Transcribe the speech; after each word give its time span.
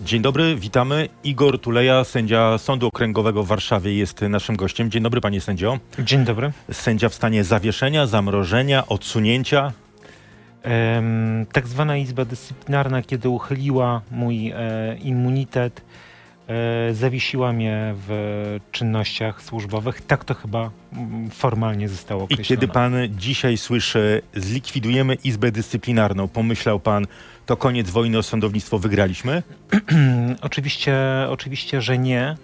Dzień 0.00 0.22
dobry, 0.22 0.56
witamy. 0.56 1.08
Igor 1.24 1.60
Tuleja, 1.60 2.04
sędzia 2.04 2.58
Sądu 2.58 2.86
Okręgowego 2.86 3.42
w 3.42 3.46
Warszawie 3.46 3.94
jest 3.94 4.20
naszym 4.22 4.56
gościem. 4.56 4.90
Dzień 4.90 5.02
dobry, 5.02 5.20
panie 5.20 5.40
sędzio. 5.40 5.78
Dzień 5.98 6.24
dobry. 6.24 6.52
Sędzia 6.72 7.08
w 7.08 7.14
stanie 7.14 7.44
zawieszenia, 7.44 8.06
zamrożenia, 8.06 8.86
odsunięcia. 8.86 9.72
Em, 10.62 11.46
tak 11.52 11.68
zwana 11.68 11.96
Izba 11.96 12.24
Dyscyplinarna, 12.24 13.02
kiedy 13.02 13.28
uchyliła 13.28 14.00
mój 14.10 14.50
e, 14.50 14.96
immunitet, 15.02 15.82
e, 16.48 16.94
zawiesiła 16.94 17.52
mnie 17.52 17.94
w 18.08 18.58
czynnościach 18.72 19.42
służbowych. 19.42 20.00
Tak 20.00 20.24
to 20.24 20.34
chyba 20.34 20.70
mm, 20.92 21.30
formalnie 21.30 21.88
zostało 21.88 22.20
I 22.20 22.24
określone. 22.24 22.46
kiedy 22.46 22.68
pan 22.68 22.94
dzisiaj 23.10 23.56
słyszy, 23.56 24.22
zlikwidujemy 24.34 25.14
Izbę 25.14 25.52
Dyscyplinarną, 25.52 26.28
pomyślał 26.28 26.80
pan, 26.80 27.06
to 27.50 27.56
koniec 27.56 27.90
wojny 27.90 28.18
o 28.18 28.22
sądownictwo, 28.22 28.78
wygraliśmy? 28.78 29.42
oczywiście, 30.42 30.96
oczywiście, 31.28 31.82
że 31.82 31.98
nie. 31.98 32.36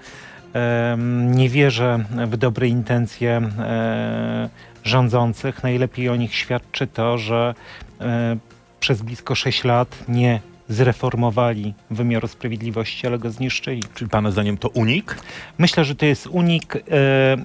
Nie 1.27 1.49
wierzę 1.49 2.05
w 2.27 2.37
dobre 2.37 2.69
intencje 2.69 3.31
e, 3.59 4.49
rządzących. 4.85 5.63
Najlepiej 5.63 6.09
o 6.09 6.17
nich 6.17 6.35
świadczy 6.35 6.87
to, 6.87 7.19
że 7.19 7.55
e, 8.01 8.37
przez 8.81 9.03
blisko 9.03 9.35
6 9.35 9.65
lat 9.65 10.05
nie 10.09 10.41
zreformowali 10.69 11.75
wymiaru 11.91 12.29
sprawiedliwości, 12.29 13.07
ale 13.07 13.19
go 13.19 13.31
zniszczyli. 13.31 13.83
Czy 13.95 14.09
pana 14.09 14.31
zdaniem 14.31 14.59
to 14.59 14.69
unik? 14.69 15.17
Myślę, 15.59 15.85
że 15.85 15.95
to 15.95 16.07
jest 16.07 16.27
unik 16.27 16.77
e, 16.77 16.81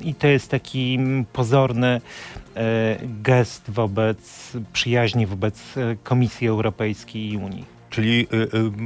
i 0.04 0.16
to 0.16 0.28
jest 0.28 0.52
taki 0.52 1.00
pozorny 1.34 2.02
e, 2.56 2.98
gest 3.04 3.72
wobec 3.72 4.52
przyjaźni 4.74 5.26
wobec 5.26 5.78
e, 5.78 5.96
Komisji 6.04 6.48
Europejskiej 6.48 7.32
i 7.32 7.38
Unii. 7.38 7.66
Czyli 7.90 8.28
y, 8.34 8.38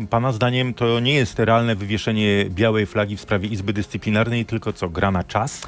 y, 0.03 0.07
pana 0.07 0.31
zdaniem 0.31 0.73
to 0.73 0.99
nie 0.99 1.13
jest 1.13 1.39
realne 1.39 1.75
wywieszenie 1.75 2.45
białej 2.49 2.85
flagi 2.85 3.17
w 3.17 3.21
sprawie 3.21 3.49
Izby 3.49 3.73
Dyscyplinarnej, 3.73 4.45
tylko 4.45 4.73
co, 4.73 4.89
gra 4.89 5.11
na 5.11 5.23
czas? 5.23 5.61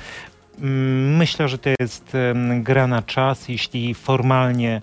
Mm, 0.61 1.17
Myślę, 1.17 1.47
że 1.47 1.57
to 1.57 1.69
jest 1.79 2.15
em, 2.15 2.63
gra 2.63 2.87
na 2.87 3.01
czas. 3.01 3.49
Jeśli 3.49 3.93
formalnie 3.93 4.81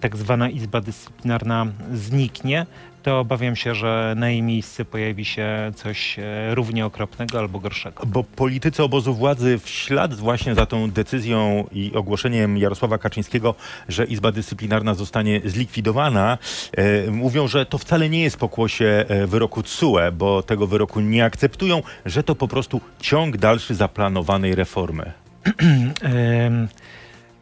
tak 0.00 0.16
zwana 0.16 0.50
Izba 0.50 0.80
Dyscyplinarna 0.80 1.66
zniknie, 1.92 2.66
to 3.02 3.20
obawiam 3.20 3.56
się, 3.56 3.74
że 3.74 4.14
na 4.16 4.30
jej 4.30 4.42
miejsce 4.42 4.84
pojawi 4.84 5.24
się 5.24 5.72
coś 5.76 6.18
e, 6.18 6.54
równie 6.54 6.86
okropnego 6.86 7.38
albo 7.38 7.60
gorszego. 7.60 8.06
Bo 8.06 8.24
politycy 8.24 8.82
obozu 8.82 9.14
władzy 9.14 9.58
w 9.58 9.68
ślad 9.68 10.14
właśnie 10.14 10.54
za 10.54 10.66
tą 10.66 10.90
decyzją 10.90 11.66
i 11.72 11.92
ogłoszeniem 11.94 12.58
Jarosława 12.58 12.98
Kaczyńskiego, 12.98 13.54
że 13.88 14.04
Izba 14.04 14.32
Dyscyplinarna 14.32 14.94
zostanie 14.94 15.40
zlikwidowana, 15.44 16.38
e, 16.72 17.10
mówią, 17.10 17.48
że 17.48 17.66
to 17.66 17.78
wcale 17.78 18.08
nie 18.08 18.22
jest 18.22 18.36
pokłosie 18.36 19.04
e, 19.08 19.26
wyroku 19.26 19.62
TSUE, 19.62 20.12
bo 20.12 20.42
tego 20.42 20.66
wyroku 20.66 21.00
nie 21.00 21.24
akceptują, 21.24 21.82
że 22.06 22.22
to 22.22 22.34
po 22.34 22.48
prostu 22.48 22.80
ciąg 23.00 23.36
dalszy 23.36 23.74
zaplanowanej 23.74 24.54
reformy. 24.54 25.12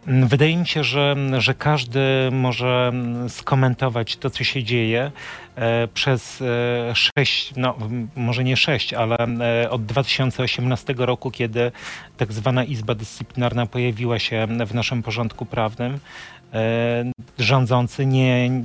Wydaje 0.06 0.56
mi 0.56 0.66
się, 0.66 0.84
że, 0.84 1.16
że 1.38 1.54
każdy 1.54 2.00
może 2.32 2.92
skomentować 3.28 4.16
to, 4.16 4.30
co 4.30 4.44
się 4.44 4.64
dzieje 4.64 5.12
e, 5.56 5.88
przez 5.88 6.42
e, 6.42 6.94
sześć, 6.94 7.52
no 7.56 7.76
może 8.16 8.44
nie 8.44 8.56
sześć, 8.56 8.94
ale 8.94 9.16
e, 9.16 9.70
od 9.70 9.86
2018 9.86 10.94
roku, 10.98 11.30
kiedy 11.30 11.72
tak 12.16 12.32
zwana 12.32 12.64
Izba 12.64 12.94
Dyscyplinarna 12.94 13.66
pojawiła 13.66 14.18
się 14.18 14.46
w 14.66 14.74
naszym 14.74 15.02
porządku 15.02 15.46
prawnym. 15.46 15.98
Rządzący 17.38 18.06
nie, 18.06 18.62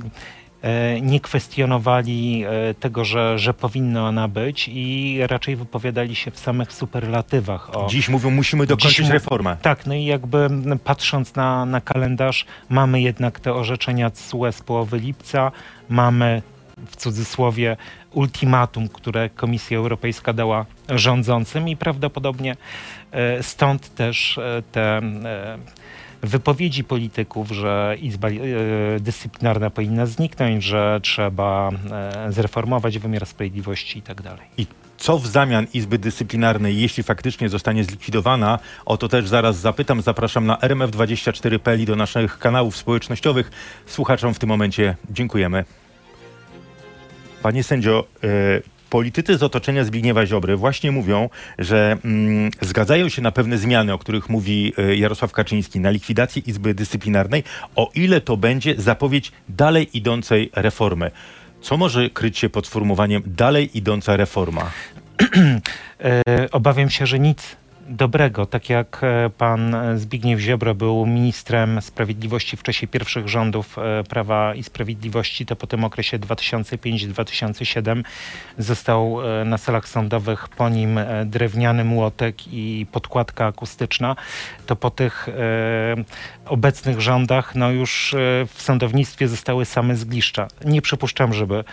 nie 1.02 1.20
kwestionowali 1.20 2.44
e, 2.44 2.74
tego, 2.74 3.04
że, 3.04 3.38
że 3.38 3.54
powinna 3.54 4.08
ona 4.08 4.28
być 4.28 4.70
i 4.72 5.18
raczej 5.26 5.56
wypowiadali 5.56 6.14
się 6.14 6.30
w 6.30 6.38
samych 6.38 6.72
superlatywach 6.72 7.76
o, 7.76 7.86
Dziś 7.90 8.08
mówią, 8.08 8.30
musimy 8.30 8.66
dokończyć 8.66 9.08
reformę. 9.08 9.56
tak, 9.62 9.86
no 9.86 9.94
i 9.94 10.04
jakby 10.04 10.48
patrząc 10.84 11.34
na, 11.34 11.66
na 11.66 11.80
kalendarz, 11.80 12.46
mamy 12.68 13.00
jednak 13.00 13.40
te 13.40 13.54
orzeczenia 13.54 14.10
TSUE 14.10 14.52
z 14.52 14.62
połowy 14.62 14.98
lipca, 14.98 15.52
mamy 15.88 16.42
w 16.86 16.96
cudzysłowie 16.96 17.76
ultimatum, 18.12 18.88
które 18.88 19.30
Komisja 19.30 19.78
Europejska 19.78 20.32
dała 20.32 20.66
rządzącym 20.88 21.68
i 21.68 21.76
prawdopodobnie 21.76 22.56
e, 23.12 23.42
stąd 23.42 23.94
też 23.94 24.38
e, 24.38 24.62
te 24.72 24.98
e, 24.98 25.58
wypowiedzi 26.22 26.84
polityków, 26.84 27.50
że 27.50 27.96
Izba 28.00 28.28
e, 28.28 28.32
Dyscyplinarna 29.00 29.70
powinna 29.70 30.06
zniknąć, 30.06 30.64
że 30.64 31.00
trzeba 31.02 31.70
e, 31.90 32.32
zreformować 32.32 32.98
wymiar 32.98 33.26
sprawiedliwości 33.26 33.98
i 33.98 34.02
tak. 34.02 34.22
I 34.58 34.66
co 34.98 35.18
w 35.18 35.26
zamian 35.26 35.66
Izby 35.74 35.98
Dyscyplinarnej, 35.98 36.80
jeśli 36.80 37.02
faktycznie 37.02 37.48
zostanie 37.48 37.84
zlikwidowana? 37.84 38.58
O 38.86 38.96
to 38.96 39.08
też 39.08 39.28
zaraz 39.28 39.56
zapytam. 39.56 40.02
Zapraszam 40.02 40.46
na 40.46 40.56
rmf24.pl 40.56 41.80
i 41.80 41.86
do 41.86 41.96
naszych 41.96 42.38
kanałów 42.38 42.76
społecznościowych. 42.76 43.50
Słuchaczom 43.86 44.34
w 44.34 44.38
tym 44.38 44.48
momencie 44.48 44.96
dziękujemy. 45.10 45.64
Panie 47.42 47.62
sędzio, 47.62 48.06
e, 48.24 48.28
politycy 48.96 49.36
z 49.36 49.42
otoczenia 49.42 49.84
Zbigniewa 49.84 50.26
Ziobry 50.26 50.56
właśnie 50.56 50.92
mówią, 50.92 51.28
że 51.58 51.96
mm, 52.04 52.50
zgadzają 52.60 53.08
się 53.08 53.22
na 53.22 53.32
pewne 53.32 53.58
zmiany, 53.58 53.92
o 53.92 53.98
których 53.98 54.28
mówi 54.28 54.72
e, 54.78 54.96
Jarosław 54.96 55.32
Kaczyński, 55.32 55.80
na 55.80 55.90
likwidację 55.90 56.42
Izby 56.46 56.74
Dyscyplinarnej, 56.74 57.44
o 57.74 57.90
ile 57.94 58.20
to 58.20 58.36
będzie 58.36 58.74
zapowiedź 58.78 59.32
dalej 59.48 59.96
idącej 59.96 60.50
reformy. 60.54 61.10
Co 61.60 61.76
może 61.76 62.10
kryć 62.10 62.38
się 62.38 62.48
pod 62.48 62.66
sformułowaniem 62.66 63.22
dalej 63.26 63.78
idąca 63.78 64.16
reforma? 64.16 64.70
E, 66.00 66.50
Obawiam 66.52 66.90
się, 66.90 67.06
że 67.06 67.18
nic 67.18 67.56
dobrego. 67.88 68.46
Tak 68.46 68.70
jak 68.70 69.00
e, 69.02 69.30
pan 69.30 69.76
Zbigniew 69.94 70.40
Ziobro 70.40 70.74
był 70.74 71.06
ministrem 71.06 71.82
sprawiedliwości 71.82 72.56
w 72.56 72.62
czasie 72.62 72.86
pierwszych 72.86 73.28
rządów 73.28 73.78
e, 73.78 74.04
Prawa 74.04 74.54
i 74.54 74.62
Sprawiedliwości, 74.62 75.46
to 75.46 75.56
po 75.56 75.66
tym 75.66 75.84
okresie 75.84 76.18
2005-2007 76.18 78.02
został 78.58 79.18
e, 79.40 79.44
na 79.44 79.58
salach 79.58 79.88
sądowych 79.88 80.48
po 80.48 80.68
nim 80.68 81.00
drewniany 81.24 81.84
młotek 81.84 82.52
i 82.52 82.86
podkładka 82.92 83.46
akustyczna. 83.46 84.16
To 84.66 84.76
po 84.76 84.90
tych 84.90 85.28
obecnych 86.46 87.00
rządach 87.00 87.54
no 87.54 87.70
już 87.70 88.14
w 88.46 88.62
sądownictwie 88.62 89.28
zostały 89.28 89.64
same 89.64 89.96
zgliszcza. 89.96 90.48
Nie 90.64 90.82
przypuszczam, 90.82 91.34
żeby 91.34 91.64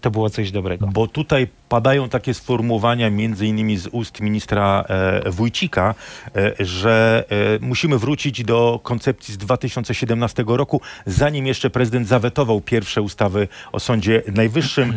to 0.00 0.10
było 0.10 0.30
coś 0.30 0.50
dobrego. 0.50 0.86
Bo 0.86 1.06
tutaj 1.06 1.48
padają 1.68 2.08
takie 2.08 2.34
sformułowania, 2.34 3.10
między 3.10 3.46
innymi 3.46 3.76
z 3.76 3.86
ust 3.86 4.20
ministra 4.20 4.84
e, 4.88 5.30
Wójcika, 5.30 5.94
e, 6.36 6.54
że 6.58 7.24
e, 7.28 7.66
musimy 7.66 7.98
wrócić 7.98 8.44
do 8.44 8.80
koncepcji 8.82 9.34
z 9.34 9.38
2017 9.38 10.44
roku, 10.46 10.80
zanim 11.06 11.46
jeszcze 11.46 11.70
prezydent 11.70 12.08
zawetował 12.08 12.60
pierwsze 12.60 13.02
ustawy 13.02 13.48
o 13.72 13.80
Sądzie 13.80 14.22
Najwyższym. 14.34 14.90
E, 14.90 14.94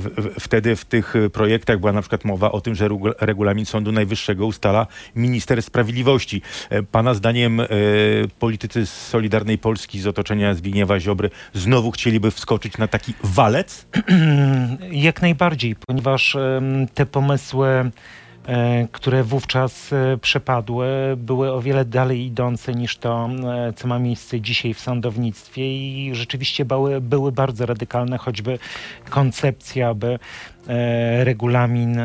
w, 0.00 0.34
wtedy 0.40 0.76
w 0.76 0.84
tych 0.84 1.16
e, 1.16 1.30
projektach 1.30 1.80
była 1.80 1.92
na 1.92 2.00
przykład 2.00 2.24
mowa 2.24 2.52
o 2.52 2.60
tym, 2.60 2.74
że 2.74 2.88
regu- 2.88 3.14
regulamin 3.20 3.66
Sądu 3.66 3.92
Najwyższego 3.92 4.46
ustala 4.46 4.86
minister 5.16 5.62
sprawiedliwości. 5.62 6.42
E, 6.70 6.82
pana 6.82 7.14
zdaniem 7.14 7.60
e, 7.60 7.66
politycy 8.38 8.86
z 8.86 8.92
Solidarnej 8.92 9.58
Polski 9.58 10.00
z 10.00 10.06
otoczenia 10.06 10.54
Zbigniewa 10.54 11.00
Ziobry 11.00 11.30
znowu 11.52 11.90
chcieliby 11.90 12.30
wskoczyć 12.30 12.78
na 12.78 12.88
taki 12.88 13.14
walec? 13.22 13.86
Jak 14.90 15.22
najbardziej, 15.22 15.76
ponieważ 15.86 16.36
te 16.94 17.06
pomysły, 17.06 17.90
e, 18.46 18.88
które 18.92 19.24
wówczas 19.24 19.92
e, 19.92 20.18
przepadły, 20.18 20.86
były 21.16 21.52
o 21.52 21.62
wiele 21.62 21.84
dalej 21.84 22.26
idące 22.26 22.74
niż 22.74 22.96
to, 22.96 23.28
e, 23.68 23.72
co 23.72 23.88
ma 23.88 23.98
miejsce 23.98 24.40
dzisiaj 24.40 24.74
w 24.74 24.80
sądownictwie 24.80 25.62
i 25.76 26.14
rzeczywiście 26.14 26.64
były, 26.64 27.00
były 27.00 27.32
bardzo 27.32 27.66
radykalne, 27.66 28.18
choćby 28.18 28.58
koncepcja, 29.10 29.94
by 29.94 30.18
e, 30.68 31.24
regulamin 31.24 32.00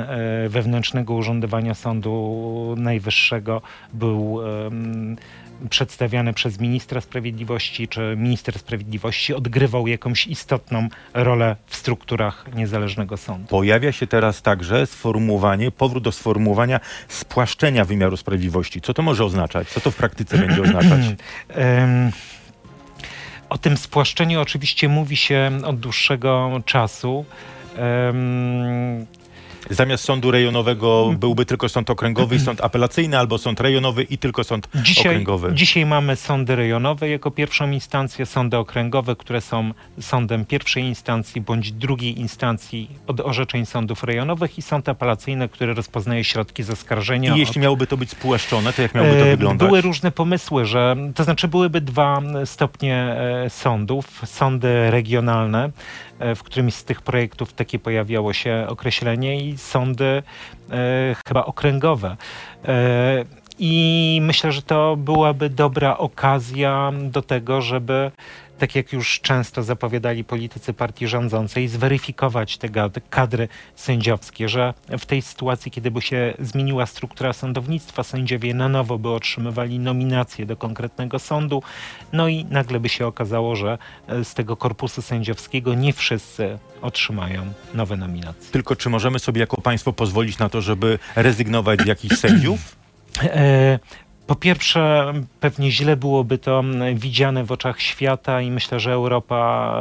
wewnętrznego 0.49 1.13
urzędowania 1.13 1.73
Sądu 1.73 2.75
Najwyższego 2.77 3.61
był 3.93 4.39
em, 5.61 5.69
przedstawiany 5.69 6.33
przez 6.33 6.59
ministra 6.59 7.01
sprawiedliwości, 7.01 7.87
czy 7.87 8.15
minister 8.17 8.59
sprawiedliwości 8.59 9.33
odgrywał 9.33 9.87
jakąś 9.87 10.27
istotną 10.27 10.89
rolę 11.13 11.55
w 11.67 11.75
strukturach 11.75 12.45
niezależnego 12.55 13.17
sądu. 13.17 13.47
Pojawia 13.47 13.91
się 13.91 14.07
teraz 14.07 14.41
także 14.41 14.87
sformułowanie, 14.87 15.71
powrót 15.71 16.03
do 16.03 16.11
sformułowania 16.11 16.79
spłaszczenia 17.07 17.85
wymiaru 17.85 18.17
sprawiedliwości. 18.17 18.81
Co 18.81 18.93
to 18.93 19.01
może 19.01 19.25
oznaczać? 19.25 19.67
Co 19.67 19.81
to 19.81 19.91
w 19.91 19.95
praktyce 19.95 20.37
będzie 20.47 20.61
oznaczać? 20.61 21.01
Em, 21.47 22.11
O 23.49 23.57
tym 23.57 23.77
spłaszczeniu 23.77 24.41
oczywiście 24.41 24.89
mówi 24.89 25.17
się 25.17 25.51
od 25.63 25.79
dłuższego 25.79 26.61
czasu. 26.65 27.25
Zamiast 29.69 30.03
sądu 30.03 30.31
rejonowego 30.31 31.13
byłby 31.19 31.45
tylko 31.45 31.69
sąd 31.69 31.89
okręgowy 31.89 32.35
i 32.35 32.39
sąd 32.49 32.61
apelacyjny, 32.61 33.17
albo 33.17 33.37
sąd 33.37 33.59
rejonowy 33.59 34.03
i 34.03 34.17
tylko 34.17 34.43
sąd 34.43 34.67
Dzisiaj, 34.75 35.05
okręgowy. 35.11 35.51
dzisiaj 35.53 35.85
mamy 35.85 36.15
sądy 36.15 36.55
rejonowe 36.55 37.09
jako 37.09 37.31
pierwszą 37.31 37.71
instancję, 37.71 38.25
sądy 38.25 38.57
okręgowe, 38.57 39.15
które 39.15 39.41
są 39.41 39.71
sądem 40.01 40.45
pierwszej 40.45 40.83
instancji 40.83 41.41
bądź 41.41 41.71
drugiej 41.71 42.19
instancji 42.19 42.89
od 43.07 43.19
orzeczeń 43.19 43.65
sądów 43.65 44.03
rejonowych 44.03 44.57
i 44.57 44.61
sąd 44.61 44.89
apelacyjny, 44.89 45.49
który 45.49 45.73
rozpoznaje 45.73 46.23
środki 46.23 46.63
zaskarżenia. 46.63 47.35
I 47.35 47.39
jeśli 47.39 47.61
miałoby 47.61 47.87
to 47.87 47.97
być 47.97 48.09
spłaszczone, 48.09 48.73
to 48.73 48.81
jak 48.81 48.95
miałoby 48.95 49.13
to 49.13 49.25
E, 49.25 49.31
wyglądać? 49.31 49.67
Były 49.67 49.81
różne 49.81 50.11
pomysły, 50.11 50.65
że 50.65 50.95
to 51.15 51.23
znaczy 51.23 51.47
byłyby 51.47 51.81
dwa 51.81 52.21
stopnie 52.45 52.95
e, 52.95 53.49
sądów, 53.49 54.21
sądy 54.25 54.91
regionalne, 54.91 55.71
w 56.35 56.43
którymś 56.43 56.73
z 56.73 56.83
tych 56.83 57.01
projektów 57.01 57.53
takie 57.53 57.79
pojawiało 57.79 58.33
się 58.33 58.65
określenie 58.69 59.41
i 59.49 59.57
sądy 59.57 60.05
e, 60.05 60.23
chyba 61.27 61.45
okręgowe. 61.45 62.17
E, 62.67 63.25
I 63.59 64.19
myślę, 64.23 64.51
że 64.51 64.61
to 64.61 64.95
byłaby 64.95 65.49
dobra 65.49 65.97
okazja 65.97 66.91
do 67.03 67.21
tego, 67.21 67.61
żeby 67.61 68.11
tak 68.59 68.75
jak 68.75 68.93
już 68.93 69.19
często 69.21 69.63
zapowiadali 69.63 70.23
politycy 70.23 70.73
partii 70.73 71.07
rządzącej, 71.07 71.67
zweryfikować 71.67 72.57
te 72.57 72.69
kadry 73.09 73.47
sędziowskie, 73.75 74.49
że 74.49 74.73
w 74.99 75.05
tej 75.05 75.21
sytuacji, 75.21 75.71
kiedy 75.71 75.91
by 75.91 76.01
się 76.01 76.33
zmieniła 76.39 76.85
struktura 76.85 77.33
sądownictwa, 77.33 78.03
sędziowie 78.03 78.53
na 78.53 78.69
nowo 78.69 78.97
by 78.97 79.09
otrzymywali 79.09 79.79
nominacje 79.79 80.45
do 80.45 80.57
konkretnego 80.57 81.19
sądu, 81.19 81.63
no 82.13 82.27
i 82.27 82.45
nagle 82.45 82.79
by 82.79 82.89
się 82.89 83.07
okazało, 83.07 83.55
że 83.55 83.77
e, 84.07 84.23
z 84.23 84.33
tego 84.33 84.57
korpusu 84.57 85.01
sędziowskiego 85.01 85.73
nie 85.73 85.93
wszyscy 85.93 86.57
otrzymają 86.81 87.53
nowe 87.73 87.97
nominacje. 87.97 88.51
Tylko 88.51 88.75
czy 88.75 88.89
możemy 88.89 89.19
sobie 89.19 89.39
jako 89.41 89.61
państwo 89.61 89.93
pozwolić 89.93 90.37
na 90.37 90.49
to, 90.49 90.61
żeby 90.61 90.99
rezygnować 91.15 91.81
z 91.81 91.85
jakichś 91.85 92.15
sędziów? 92.15 92.75
E, 94.29 94.33
Po 94.33 94.35
pierwsze, 94.35 95.13
pewnie 95.39 95.71
źle 95.71 95.97
byłoby 95.97 96.37
to 96.37 96.59
mm, 96.59 96.97
widziane 96.97 97.43
w 97.43 97.51
oczach 97.51 97.81
świata 97.81 98.41
i 98.41 98.51
myślę, 98.51 98.79
że 98.79 98.91
Europa 98.91 99.73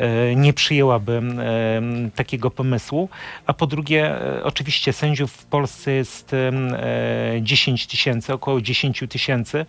e, 0.00 0.02
e, 0.30 0.36
nie 0.36 0.52
przyjęłaby 0.52 1.12
mm, 1.12 2.10
takiego 2.10 2.50
pomysłu. 2.50 3.08
A 3.46 3.52
po 3.52 3.66
drugie, 3.66 4.20
e, 4.20 4.44
oczywiście 4.44 4.92
sędziów 4.92 5.32
w 5.32 5.44
Polsce 5.44 5.92
jest 5.92 6.34
em, 6.34 6.74
e, 6.74 7.42
10 7.42 7.86
tysięcy, 7.86 8.32
około 8.32 8.60
10 8.60 9.04
tysięcy. 9.08 9.66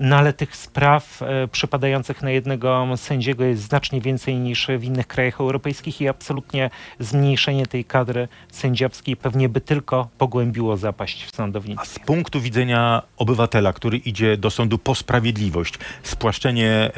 No 0.00 0.16
ale 0.16 0.32
tych 0.32 0.56
spraw 0.56 1.22
e, 1.22 1.48
przypadających 1.48 2.22
na 2.22 2.30
jednego 2.30 2.86
sędziego 2.96 3.44
jest 3.44 3.62
znacznie 3.62 4.00
więcej 4.00 4.36
niż 4.36 4.66
w 4.78 4.84
innych 4.84 5.06
krajach 5.06 5.40
europejskich 5.40 6.00
i 6.00 6.08
absolutnie 6.08 6.70
zmniejszenie 6.98 7.66
tej 7.66 7.84
kadry 7.84 8.28
sędziowskiej 8.52 9.16
pewnie 9.16 9.48
by 9.48 9.60
tylko 9.60 10.08
pogłębiło 10.18 10.76
zapaść 10.76 11.24
w 11.24 11.28
A 11.28 11.36
sądownictwie. 11.36 11.86
z 11.86 11.98
punktu 11.98 12.40
widzenia 12.40 13.02
obywatela, 13.16 13.72
który 13.72 13.96
idzie 13.96 14.36
do 14.36 14.50
sądu 14.50 14.78
po 14.78 14.94
sprawiedliwość, 14.94 15.74
spłaszczenie 16.02 16.90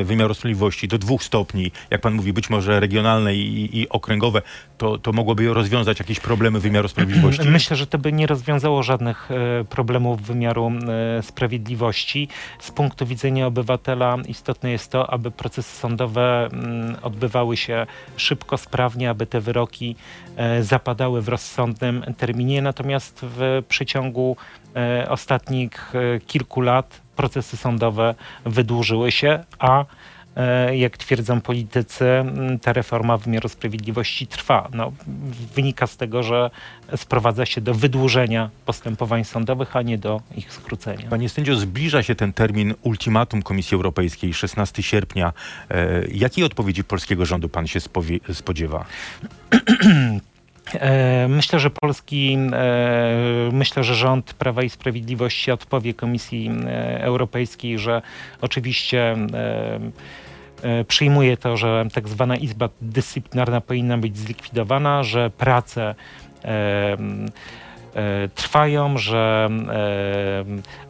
e, 0.00 0.04
wymiaru 0.04 0.34
sprawiedliwości 0.34 0.88
do 0.88 0.98
dwóch 0.98 1.22
stopni, 1.22 1.72
jak 1.90 2.00
pan 2.00 2.14
mówi, 2.14 2.32
być 2.32 2.50
może 2.50 2.80
regionalne 2.80 3.34
i, 3.34 3.80
i 3.80 3.88
okręgowe, 3.88 4.42
to, 4.78 4.98
to 4.98 5.12
mogłoby 5.12 5.54
rozwiązać 5.54 5.98
jakieś 5.98 6.20
problemy 6.20 6.60
wymiaru 6.60 6.88
sprawiedliwości? 6.88 7.48
Myślę, 7.58 7.76
że 7.76 7.86
to 7.86 7.98
by 7.98 8.12
nie 8.12 8.26
rozwiązało 8.26 8.82
żadnych 8.82 9.30
e, 9.30 9.64
problemów 9.64 10.22
wymiaru 10.22 10.72
e, 11.18 11.22
sprawiedliwości. 11.84 12.28
Z 12.58 12.70
punktu 12.70 13.06
widzenia 13.06 13.46
obywatela 13.46 14.16
istotne 14.28 14.70
jest 14.70 14.90
to, 14.92 15.10
aby 15.10 15.30
procesy 15.30 15.76
sądowe 15.76 16.48
mm, 16.52 16.96
odbywały 17.02 17.56
się 17.56 17.86
szybko, 18.16 18.58
sprawnie, 18.58 19.10
aby 19.10 19.26
te 19.26 19.40
wyroki 19.40 19.96
e, 20.36 20.62
zapadały 20.62 21.22
w 21.22 21.28
rozsądnym 21.28 22.04
terminie. 22.18 22.62
Natomiast 22.62 23.20
w 23.22 23.62
przeciągu 23.68 24.36
e, 24.76 25.06
ostatnich 25.10 25.92
e, 25.94 26.20
kilku 26.20 26.60
lat 26.60 27.00
procesy 27.16 27.56
sądowe 27.56 28.14
wydłużyły 28.44 29.12
się, 29.12 29.44
a 29.58 29.84
jak 30.74 30.96
twierdzą 30.96 31.40
politycy, 31.40 32.04
ta 32.62 32.72
reforma 32.72 33.16
wymiaru 33.16 33.48
sprawiedliwości 33.48 34.26
trwa. 34.26 34.68
No, 34.72 34.92
wynika 35.54 35.86
z 35.86 35.96
tego, 35.96 36.22
że 36.22 36.50
sprowadza 36.96 37.46
się 37.46 37.60
do 37.60 37.74
wydłużenia 37.74 38.50
postępowań 38.66 39.24
sądowych, 39.24 39.76
a 39.76 39.82
nie 39.82 39.98
do 39.98 40.20
ich 40.36 40.52
skrócenia. 40.52 41.06
Panie 41.10 41.28
sędzio, 41.28 41.56
zbliża 41.56 42.02
się 42.02 42.14
ten 42.14 42.32
termin 42.32 42.74
ultimatum 42.82 43.42
Komisji 43.42 43.74
Europejskiej, 43.74 44.34
16 44.34 44.82
sierpnia. 44.82 45.32
E, 45.70 46.06
jakiej 46.06 46.44
odpowiedzi 46.44 46.84
polskiego 46.84 47.26
rządu 47.26 47.48
pan 47.48 47.66
się 47.66 47.80
spodziewa? 48.32 48.84
E, 50.72 51.28
Myślę, 51.28 51.58
że 51.58 51.70
polski, 51.70 52.38
e, 52.52 53.50
myślę, 53.52 53.84
że 53.84 53.94
rząd 53.94 54.34
Prawa 54.34 54.62
i 54.62 54.70
Sprawiedliwości 54.70 55.50
odpowie 55.50 55.94
Komisji 55.94 56.50
e, 56.66 57.02
Europejskiej, 57.02 57.78
że 57.78 58.02
oczywiście 58.40 59.00
e, 59.00 59.14
e, 59.14 59.80
przyjmuje 60.88 61.36
to, 61.36 61.56
że 61.56 61.86
tak 61.92 62.08
zwana 62.08 62.36
Izba 62.36 62.68
Dyscyplinarna 62.82 63.60
powinna 63.60 63.98
być 63.98 64.18
zlikwidowana, 64.18 65.02
że 65.02 65.30
prace 65.30 65.94
e, 66.44 66.96
e, 67.94 68.28
trwają, 68.34 68.98
że 68.98 69.48
e, 69.68 70.44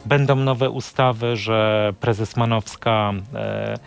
będą 0.05 0.35
nowe 0.35 0.69
ustawy, 0.69 1.35
że 1.35 1.93
prezes 1.99 2.35
Manowska 2.35 3.13
e, 3.33 3.77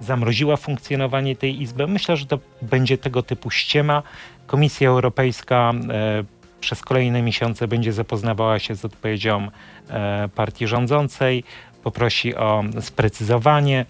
zamroziła 0.00 0.56
funkcjonowanie 0.56 1.36
tej 1.36 1.62
izby. 1.62 1.86
Myślę, 1.86 2.16
że 2.16 2.26
to 2.26 2.38
będzie 2.62 2.98
tego 2.98 3.22
typu 3.22 3.50
ściema. 3.50 4.02
Komisja 4.46 4.88
Europejska 4.88 5.72
e, 5.90 6.24
przez 6.60 6.82
kolejne 6.82 7.22
miesiące 7.22 7.68
będzie 7.68 7.92
zapoznawała 7.92 8.58
się 8.58 8.74
z 8.74 8.84
odpowiedzią 8.84 9.48
e, 9.90 10.28
partii 10.34 10.66
rządzącej, 10.66 11.44
poprosi 11.82 12.34
o 12.34 12.64
sprecyzowanie. 12.80 13.86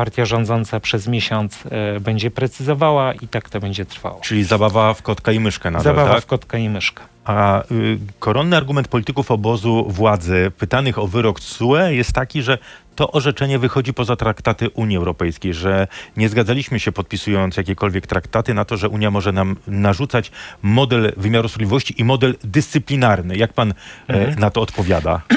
Partia 0.00 0.24
rządząca 0.24 0.80
przez 0.80 1.06
miesiąc 1.06 1.58
e, 1.96 2.00
będzie 2.00 2.30
precyzowała 2.30 3.12
i 3.12 3.28
tak 3.28 3.48
to 3.50 3.60
będzie 3.60 3.84
trwało. 3.84 4.20
Czyli 4.20 4.44
zabawa 4.44 4.94
w 4.94 5.02
kotka 5.02 5.32
i 5.32 5.40
myszkę 5.40 5.70
nadal, 5.70 5.84
Zabawa 5.84 6.14
tak? 6.14 6.22
w 6.22 6.26
kotka 6.26 6.58
i 6.58 6.68
myszkę. 6.68 7.02
A 7.24 7.62
y, 7.70 7.98
koronny 8.18 8.56
argument 8.56 8.88
polityków 8.88 9.30
obozu 9.30 9.86
władzy 9.88 10.52
pytanych 10.58 10.98
o 10.98 11.06
wyrok 11.06 11.40
TSUE 11.40 11.76
jest 11.90 12.12
taki, 12.12 12.42
że 12.42 12.58
to 12.94 13.12
orzeczenie 13.12 13.58
wychodzi 13.58 13.94
poza 13.94 14.16
traktaty 14.16 14.70
Unii 14.70 14.96
Europejskiej, 14.96 15.54
że 15.54 15.88
nie 16.16 16.28
zgadzaliśmy 16.28 16.80
się 16.80 16.92
podpisując 16.92 17.56
jakiekolwiek 17.56 18.06
traktaty 18.06 18.54
na 18.54 18.64
to, 18.64 18.76
że 18.76 18.88
Unia 18.88 19.10
może 19.10 19.32
nam 19.32 19.56
narzucać 19.66 20.30
model 20.62 21.12
wymiaru 21.16 21.48
sprawiedliwości 21.48 22.00
i 22.00 22.04
model 22.04 22.36
dyscyplinarny. 22.44 23.36
Jak 23.36 23.52
pan 23.52 23.74
e, 24.08 24.36
na 24.36 24.50
to 24.50 24.60
odpowiada? 24.60 25.20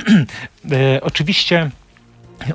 E, 0.71 1.01
oczywiście 1.01 1.69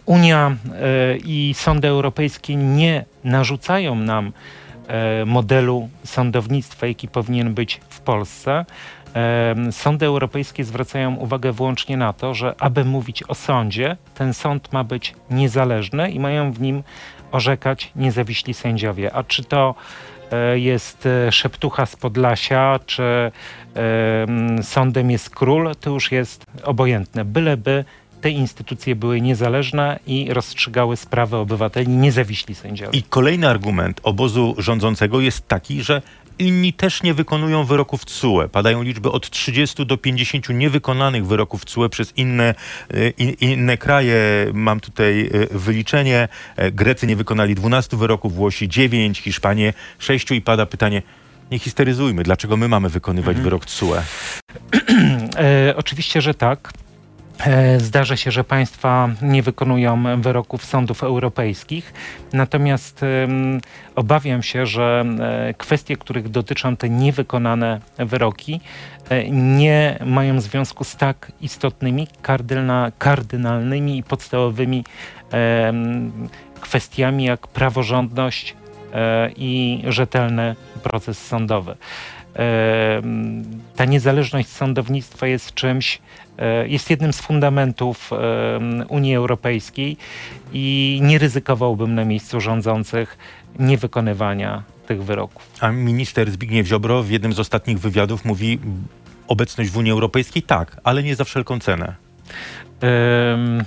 Unia 0.07 0.57
e, 0.75 1.17
i 1.17 1.55
sądy 1.55 1.89
europejskie 1.89 2.57
nie 2.57 3.05
narzucają 3.25 3.95
nam 3.95 4.33
e, 4.89 5.25
modelu 5.25 5.89
sądownictwa, 6.05 6.87
jaki 6.87 7.09
powinien 7.09 7.55
być 7.55 7.81
w 7.89 8.01
Polsce. 8.01 8.65
E, 9.15 9.55
Sądy 9.73 10.07
europejskie 10.07 10.65
zwracają 10.65 11.15
uwagę 11.15 11.53
wyłącznie 11.53 11.97
na 11.97 12.13
to, 12.13 12.35
że 12.35 12.55
aby 12.59 12.85
mówić 12.85 13.23
o 13.23 13.35
sądzie, 13.35 13.97
ten 14.15 14.35
sąd 14.35 14.73
ma 14.73 14.85
być 14.85 15.15
niezależny 15.31 16.11
i 16.11 16.21
mają 16.21 16.53
w 16.53 16.61
nim 16.61 16.83
orzekać 17.33 17.91
niezawiśli 17.97 18.55
sędziowie. 18.55 19.15
A 19.15 19.23
czy 19.23 19.45
to 19.45 19.75
jest 20.55 21.09
szeptucha 21.31 21.87
z 21.87 21.97
Podlasia, 21.97 22.81
czy 22.87 23.33
sądem 24.63 25.11
jest 25.11 25.31
król, 25.31 25.73
to 25.81 25.91
już 25.91 26.13
jest 26.13 26.45
obojętne. 26.63 27.25
Byleby 27.25 27.85
te 28.21 28.31
instytucje 28.31 28.97
były 28.97 29.21
niezależne 29.21 29.99
i 30.07 30.35
rozstrzygały 30.35 30.97
sprawy 30.97 31.37
obywateli 31.37 31.89
niezawiśli 31.89 32.55
sędziowie. 32.55 32.99
I 32.99 33.03
kolejny 33.03 33.49
argument 33.49 34.01
obozu 34.03 34.55
rządzącego 34.59 35.21
jest 35.21 35.49
taki, 35.49 35.83
że 35.83 36.03
inni 36.39 36.73
też 36.73 37.03
nie 37.03 37.15
wykonują 37.15 37.65
wyroków 37.65 38.05
TSUE. 38.05 38.49
Padają 38.53 38.83
liczby 38.83 39.11
od 39.11 39.31
30 39.31 39.87
do 39.87 39.97
50 39.97 40.49
niewykonanych 40.49 41.27
wyroków 41.27 41.65
TSUE 41.65 41.89
przez 41.89 42.13
inne, 42.17 42.55
y, 42.95 43.13
in, 43.19 43.31
inne 43.41 43.77
kraje. 43.77 44.17
Mam 44.55 44.81
tutaj 44.81 45.31
y, 45.53 45.59
wyliczenie. 45.59 46.29
E, 46.57 46.73
Grecy 46.73 47.07
nie 47.07 47.17
wykonali 47.17 47.55
12 47.55 47.97
wyroków, 47.97 48.35
Włosi 48.35 48.69
9, 48.69 49.21
Hiszpanie 49.21 49.73
6 49.99 50.31
i 50.31 50.43
pada 50.43 50.67
pytanie, 50.67 51.03
nie 51.51 51.59
histeryzujmy, 51.59 52.23
dlaczego 52.23 52.57
my 52.57 52.69
mamy 52.69 52.89
wykonywać 52.89 53.37
wyrok 53.37 53.65
TSUE? 53.67 53.95
E, 55.37 55.75
oczywiście, 55.77 56.21
że 56.21 56.35
tak. 56.35 56.73
E, 57.47 57.81
Zdarza 57.81 58.17
się, 58.17 58.31
że 58.31 58.45
państwa 58.45 59.09
nie 59.23 59.43
wykonują 59.43 60.21
wyroków 60.23 60.65
sądów 60.65 61.03
europejskich, 61.03 61.93
natomiast 62.33 63.01
obawiam 63.95 64.43
się, 64.43 64.67
że 64.67 65.05
e, 65.21 65.55
kwestie, 65.55 65.97
których 65.97 66.29
dotyczą 66.29 66.77
te 66.77 66.89
niewykonane 66.89 67.81
wyroki, 67.99 68.61
e, 69.09 69.31
nie 69.31 69.99
mają 70.07 70.41
związku 70.41 70.85
z 70.85 70.97
tak 70.97 71.33
istotnymi, 71.41 72.09
kardynalnymi 72.99 73.99
i 73.99 74.03
podstawowymi 74.03 74.85
kwestiami 76.61 77.25
jak 77.25 77.47
praworządność 77.47 78.57
i 79.37 79.83
rzetelny 79.89 80.57
proces 80.83 81.27
sądowy. 81.27 81.77
Ta 83.77 83.85
niezależność 83.85 84.49
sądownictwa 84.49 85.27
jest 85.27 85.55
czymś, 85.55 86.01
e, 86.39 86.69
jest 86.69 86.91
jednym 86.91 87.13
z 87.13 87.21
fundamentów 87.21 88.11
Unii 88.89 89.15
Europejskiej 89.15 89.97
i 90.53 90.99
nie 91.03 91.19
ryzykowałbym 91.19 91.95
na 91.95 92.05
miejscu 92.05 92.41
rządzących 92.41 93.19
niewykonywania 93.59 94.63
tych 94.87 95.05
wyroków. 95.05 95.51
A 95.61 95.71
minister 95.71 96.31
Zbigniew 96.31 96.67
Ziobro 96.67 97.03
w 97.03 97.11
jednym 97.11 97.33
z 97.33 97.41
ostatnich 97.41 97.79
wywiadów 97.79 98.25
mówi 98.25 98.59
obecność 99.29 99.71
w 99.71 99.77
Unii 99.77 99.93
Europejskiej 99.93 100.43
tak, 100.43 100.81
ale 100.85 101.03
nie 101.03 101.17
za 101.17 101.25
wszelką 101.25 101.61
cenę. 101.61 101.95
Em, 102.81 103.65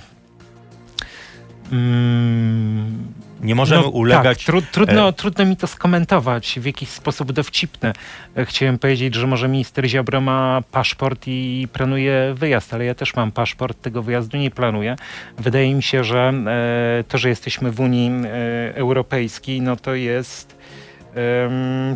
mm, 1.72 3.12
Nie 3.40 3.54
możemy 3.54 3.82
No, 3.82 3.88
ulegać 3.88 4.38
Tak, 4.38 4.46
tru, 4.46 4.62
trudno, 4.62 5.08
e, 5.08 5.12
trudno 5.12 5.44
mi 5.44 5.56
to 5.56 5.66
skomentować 5.66 6.58
w 6.60 6.64
jakiś 6.66 6.88
sposób 6.88 7.32
dowcipny. 7.32 7.92
E, 8.36 8.44
Chciałem 8.44 8.78
powiedzieć, 8.78 9.14
że 9.14 9.26
może 9.26 9.48
minister 9.48 9.86
Ziobro 9.86 10.20
ma 10.20 10.62
paszport 10.72 11.24
i 11.26 11.68
planuje 11.72 12.34
wyjazd, 12.36 12.74
ale 12.74 12.84
ja 12.84 12.94
też 12.94 13.14
mam 13.16 13.32
paszport, 13.32 13.82
tego 13.82 14.02
wyjazdu 14.02 14.36
nie 14.36 14.50
planuję. 14.50 14.96
Wydaje 15.38 15.74
mi 15.74 15.82
się, 15.82 16.04
że 16.04 16.32
e, 16.46 17.04
to, 17.08 17.18
że 17.18 17.28
jesteśmy 17.28 17.70
w 17.70 17.80
Unii 17.80 18.10
e, 18.10 18.74
Europejskiej, 18.74 19.60
no 19.60 19.76
to 19.76 19.94
jest 19.94 20.62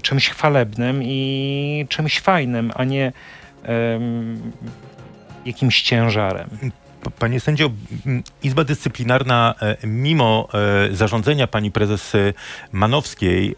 czymś 0.03 0.29
chwalebnym 0.29 1.03
i 1.03 1.87
czymś 1.89 2.21
fajnym, 2.21 2.73
a 2.75 2.85
nie 2.85 3.13
jakimś 5.45 5.83
ciężarem. 5.83 6.49
Panie 7.19 7.41
sędzio, 7.41 7.71
Izba 8.43 8.65
Dyscyplinarna, 8.65 9.55
e, 9.63 9.87
mimo 9.87 10.49
e, 10.91 10.95
zarządzenia 10.95 11.47
pani 11.47 11.71
prezes 11.71 12.15
e, 12.15 12.33
Manowskiej, 12.73 13.55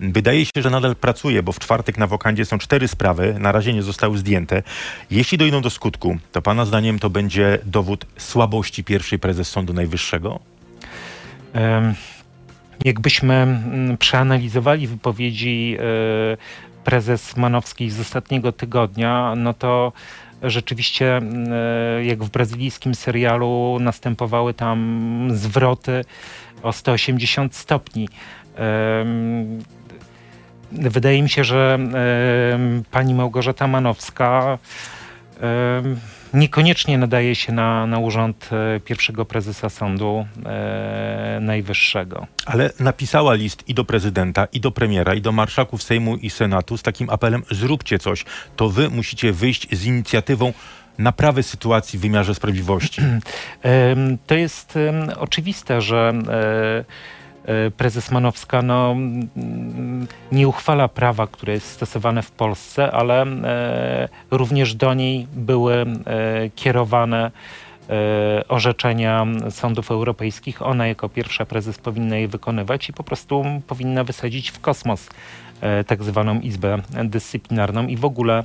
wydaje 0.00 0.44
się, 0.44 0.50
że 0.56 0.70
nadal 0.70 0.96
pracuje, 0.96 1.42
bo 1.42 1.52
w 1.52 1.58
czwartek 1.58 1.98
na 1.98 2.06
wokandzie 2.06 2.44
są 2.44 2.58
cztery 2.58 2.88
sprawy, 2.88 3.36
na 3.38 3.52
razie 3.52 3.72
nie 3.72 3.82
zostały 3.82 4.18
zdjęte. 4.18 4.62
Jeśli 5.10 5.38
dojdą 5.38 5.60
do 5.60 5.70
skutku, 5.70 6.18
to 6.32 6.42
pana 6.42 6.64
zdaniem 6.64 6.98
to 6.98 7.10
będzie 7.10 7.58
dowód 7.64 8.06
słabości 8.16 8.84
pierwszej 8.84 9.18
prezes 9.18 9.48
Sądu 9.48 9.72
Najwyższego? 9.72 10.40
Em, 11.52 11.94
Jakbyśmy 12.84 13.60
przeanalizowali 13.98 14.86
wypowiedzi 14.86 15.76
prezes 16.84 17.36
Manowskiej 17.36 17.90
z 17.90 18.00
ostatniego 18.00 18.52
tygodnia, 18.52 19.34
no 19.36 19.54
to 19.54 19.92
rzeczywiście, 20.42 21.16
mm, 21.16 21.52
e, 21.52 22.04
jak 22.04 22.24
w 22.24 22.30
brazylijskim 22.30 22.94
serialu, 22.94 23.78
następowały 23.80 24.54
tam 24.54 25.28
zwroty 25.32 26.04
o 26.62 26.72
180 26.72 27.54
stopni. 27.56 28.08
Wydaje 30.72 31.22
mi 31.22 31.28
się, 31.28 31.44
że 31.44 31.78
pani 32.90 33.14
Małgorzata 33.14 33.66
Manowska 33.66 34.58
niekoniecznie 36.34 36.98
nadaje 36.98 37.34
się 37.34 37.52
na, 37.52 37.86
na 37.86 37.98
urząd 37.98 38.50
e, 38.52 38.80
pierwszego 38.80 39.24
prezesa 39.24 39.68
Sądu 39.68 40.26
e, 40.46 41.38
Najwyższego. 41.40 42.26
Ale 42.46 42.70
napisała 42.80 43.34
list 43.34 43.68
i 43.68 43.74
do 43.74 43.84
prezydenta, 43.84 44.44
i 44.44 44.60
do 44.60 44.70
premiera, 44.70 45.14
i 45.14 45.20
do 45.20 45.32
marszałków 45.32 45.82
Sejmu 45.82 46.16
i 46.16 46.30
Senatu 46.30 46.76
z 46.76 46.82
takim 46.82 47.10
apelem: 47.10 47.42
zróbcie 47.50 47.98
coś. 47.98 48.24
To 48.56 48.68
wy 48.68 48.90
musicie 48.90 49.32
wyjść 49.32 49.76
z 49.76 49.86
inicjatywą 49.86 50.52
naprawy 50.98 51.42
sytuacji 51.42 51.98
w 51.98 52.02
wymiarze 52.02 52.34
sprawiedliwości. 52.34 53.02
To 54.26 54.34
jest 54.34 54.78
oczywiste, 55.16 55.80
że 55.80 56.12
e, 56.28 56.84
prezes 57.76 58.10
Manowska 58.10 58.62
no, 58.62 58.96
nie 60.32 60.48
uchwala 60.48 60.88
prawa, 60.88 61.26
które 61.26 61.52
jest 61.52 61.66
stosowane 61.66 62.22
w 62.22 62.30
Polsce, 62.30 62.92
ale 62.92 63.22
e, 63.22 64.08
również 64.30 64.74
do 64.74 64.94
niej 64.94 65.26
były 65.32 65.74
e, 65.74 65.86
kierowane 66.54 67.30
e, 67.90 68.48
orzeczenia 68.48 69.26
sądów 69.50 69.90
europejskich. 69.90 70.62
Ona 70.62 70.86
jako 70.86 71.08
pierwsza 71.08 71.44
prezes 71.44 71.78
powinna 71.78 72.16
je 72.16 72.28
wykonywać 72.28 72.88
i 72.88 72.92
po 72.92 73.04
prostu 73.04 73.44
powinna 73.66 74.04
wysadzić 74.04 74.50
w 74.50 74.60
kosmos 74.60 75.10
e, 75.60 75.84
tak 75.84 76.02
zwaną 76.02 76.40
Izbę 76.40 76.78
Dyscyplinarną 77.04 77.86
i 77.86 77.96
w 77.96 78.04
ogóle 78.04 78.38
e, 78.38 78.44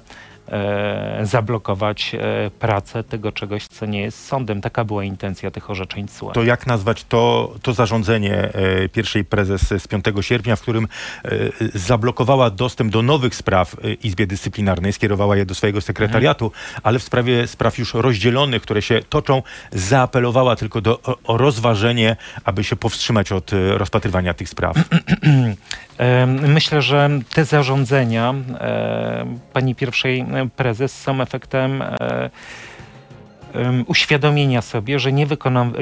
zablokować 1.23 2.15
e, 2.15 2.51
pracę 2.59 3.03
tego 3.03 3.31
czegoś, 3.31 3.67
co 3.67 3.85
nie 3.85 4.01
jest 4.01 4.25
sądem. 4.25 4.61
Taka 4.61 4.83
była 4.83 5.03
intencja 5.03 5.51
tych 5.51 5.69
orzeczeń 5.69 6.07
CUE. 6.07 6.31
To 6.31 6.43
jak 6.43 6.67
nazwać 6.67 7.03
to, 7.03 7.53
to 7.61 7.73
zarządzenie 7.73 8.35
e, 8.35 8.89
pierwszej 8.89 9.25
prezes 9.25 9.61
z 9.77 9.87
5 9.87 10.05
sierpnia, 10.21 10.55
w 10.55 10.61
którym 10.61 10.87
e, 11.25 11.29
zablokowała 11.73 12.49
dostęp 12.49 12.91
do 12.91 13.01
nowych 13.01 13.35
spraw 13.35 13.75
e, 13.83 13.93
Izbie 13.93 14.27
Dyscyplinarnej, 14.27 14.93
skierowała 14.93 15.37
je 15.37 15.45
do 15.45 15.55
swojego 15.55 15.81
sekretariatu, 15.81 16.51
ale 16.83 16.99
w 16.99 17.03
sprawie 17.03 17.47
spraw 17.47 17.77
już 17.77 17.93
rozdzielonych, 17.93 18.61
które 18.61 18.81
się 18.81 18.99
toczą, 19.09 19.43
zaapelowała 19.71 20.55
tylko 20.55 20.81
do, 20.81 21.01
o, 21.01 21.17
o 21.23 21.37
rozważenie, 21.37 22.15
aby 22.43 22.63
się 22.63 22.75
powstrzymać 22.75 23.31
od 23.31 23.53
e, 23.53 23.77
rozpatrywania 23.77 24.33
tych 24.33 24.49
spraw. 24.49 24.77
Myślę, 26.27 26.81
że 26.81 27.09
te 27.33 27.45
zarządzenia 27.45 28.33
e, 28.59 29.37
pani 29.53 29.75
pierwszej 29.75 30.19
e, 30.19 30.36
prezes 30.55 31.01
są 31.01 31.21
efektem 31.21 31.81
e, 31.81 32.29
uświadomienia 33.87 34.61
sobie, 34.61 34.99
że 34.99 35.11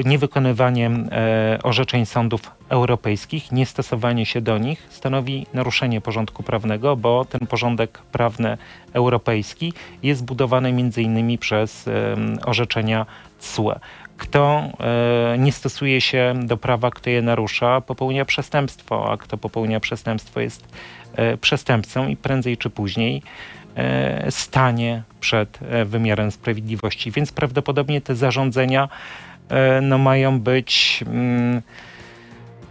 niewykonywanie 0.04 0.90
e, 0.90 1.58
orzeczeń 1.62 2.06
sądów 2.06 2.40
europejskich, 2.68 3.52
niestosowanie 3.52 4.26
się 4.26 4.40
do 4.40 4.58
nich 4.58 4.86
stanowi 4.90 5.46
naruszenie 5.54 6.00
porządku 6.00 6.42
prawnego, 6.42 6.96
bo 6.96 7.24
ten 7.24 7.46
porządek 7.46 7.98
prawny 7.98 8.58
europejski 8.92 9.72
jest 10.02 10.24
budowany 10.24 10.72
między 10.72 11.02
innymi 11.02 11.38
przez 11.38 11.88
orzeczenia 12.44 13.06
CUE. 13.38 13.72
Kto 14.16 14.60
e, 14.80 15.38
nie 15.38 15.52
stosuje 15.52 16.00
się 16.00 16.34
do 16.44 16.56
prawa, 16.56 16.90
kto 16.90 17.10
je 17.10 17.22
narusza, 17.22 17.80
popełnia 17.80 18.24
przestępstwo, 18.24 19.12
a 19.12 19.16
kto 19.16 19.36
popełnia 19.36 19.80
przestępstwo 19.80 20.40
jest 20.40 20.68
przestępcą 21.40 22.08
i 22.08 22.16
prędzej 22.16 22.56
czy 22.56 22.70
później 22.70 23.22
stanie 24.30 25.02
przed 25.20 25.58
e, 25.62 25.84
wymiarem 25.84 26.30
sprawiedliwości. 26.30 27.10
Więc 27.10 27.32
prawdopodobnie 27.32 28.00
te 28.00 28.14
zarządzenia 28.14 28.88
e, 29.48 29.80
no, 29.80 29.98
mają 29.98 30.40
być 30.40 31.04
mm, 31.06 31.62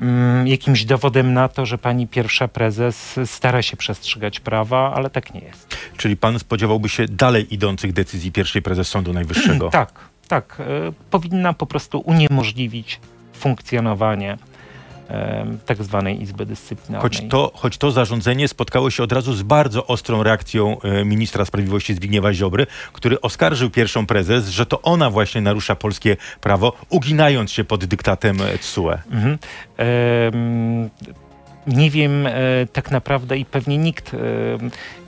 mm, 0.01 0.47
jakimś 0.47 0.85
dowodem 0.85 1.33
na 1.33 1.47
to, 1.47 1.65
że 1.65 1.77
pani 1.77 2.07
pierwsza 2.07 2.47
prezes 2.47 3.19
stara 3.25 3.61
się 3.61 3.77
przestrzegać 3.77 4.39
prawa, 4.39 4.93
ale 4.95 5.09
tak 5.09 5.33
nie 5.33 5.41
jest. 5.41 5.77
Czyli 5.97 6.17
pan 6.17 6.39
spodziewałby 6.39 6.89
się 6.89 7.05
dalej 7.05 7.53
idących 7.53 7.93
decyzji 7.93 8.31
pierwszej 8.31 8.61
prezes 8.61 8.87
Sądu 8.87 9.13
Najwyższego? 9.13 9.69
Tak, 9.75 9.99
tak. 10.27 10.57
E, 10.59 10.63
powinna 11.11 11.53
po 11.53 11.65
prostu 11.65 11.99
uniemożliwić 11.99 12.99
funkcjonowanie 13.33 14.31
e, 14.33 14.54
tak 15.65 15.83
zwanej 15.83 16.21
Izby 16.21 16.45
Dyscyplinarnej. 16.45 17.01
Choć 17.01 17.29
to, 17.29 17.51
choć 17.55 17.77
to 17.77 17.91
zarządzenie 17.91 18.47
spotkało 18.47 18.89
się 18.89 19.03
od 19.03 19.11
razu 19.11 19.33
z 19.33 19.43
bardzo 19.43 19.87
ostrą 19.87 20.23
reakcją 20.23 20.81
e, 20.81 21.05
ministra 21.05 21.45
sprawiedliwości 21.45 21.93
Zbigniewa 21.93 22.33
Ziobry, 22.33 22.67
który 22.93 23.21
oskarżył 23.21 23.69
pierwszą 23.69 24.05
prezes, 24.05 24.49
że 24.49 24.65
to 24.65 24.81
ona 24.81 25.09
właśnie 25.09 25.41
narusza 25.41 25.75
polskie 25.75 26.17
prawo, 26.41 26.73
uginając 26.89 27.51
się 27.51 27.63
pod 27.63 27.85
dyktatem 27.85 28.37
TSUE. 28.61 28.91
Mhm. 29.11 29.37
Em, 29.77 30.89
nie 31.67 31.91
wiem 31.91 32.27
e, 32.27 32.33
tak 32.73 32.91
naprawdę 32.91 33.37
i 33.37 33.45
pewnie 33.45 33.77
nikt 33.77 34.13
e, 34.13 34.17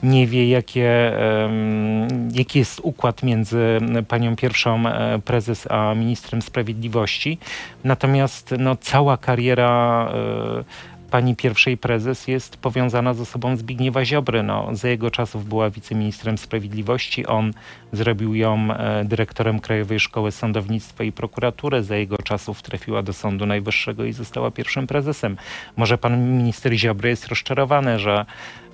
nie 0.02 0.26
wie, 0.26 0.48
jakie, 0.48 1.18
em, 1.44 2.28
jaki 2.32 2.58
jest 2.58 2.80
układ 2.82 3.22
między 3.22 3.78
panią 4.08 4.36
pierwszą 4.36 4.86
e, 4.86 5.18
prezes 5.18 5.66
a 5.70 5.94
ministrem 5.94 6.42
sprawiedliwości. 6.42 7.38
Natomiast 7.84 8.54
no, 8.58 8.76
cała 8.76 9.16
kariera 9.16 10.08
e, 10.14 10.97
pani 11.10 11.36
pierwszej 11.36 11.76
prezes 11.76 12.28
jest 12.28 12.56
powiązana 12.56 13.14
z 13.14 13.20
osobą 13.20 13.56
Zbigniewa 13.56 14.04
Ziobry. 14.04 14.42
No, 14.42 14.68
za 14.72 14.88
jego 14.88 15.10
czasów 15.10 15.48
była 15.48 15.70
wiceministrem 15.70 16.38
sprawiedliwości. 16.38 17.26
On 17.26 17.52
zrobił 17.92 18.34
ją 18.34 18.72
e, 18.72 19.04
dyrektorem 19.04 19.60
Krajowej 19.60 20.00
Szkoły 20.00 20.32
Sądownictwa 20.32 21.04
i 21.04 21.12
Prokuratury. 21.12 21.82
Za 21.82 21.96
jego 21.96 22.16
czasów 22.16 22.62
trafiła 22.62 23.02
do 23.02 23.12
Sądu 23.12 23.46
Najwyższego 23.46 24.04
i 24.04 24.12
została 24.12 24.50
pierwszym 24.50 24.86
prezesem. 24.86 25.36
Może 25.76 25.98
pan 25.98 26.38
minister 26.38 26.72
Ziobry 26.72 27.08
jest 27.08 27.26
rozczarowany, 27.26 27.98
że 27.98 28.26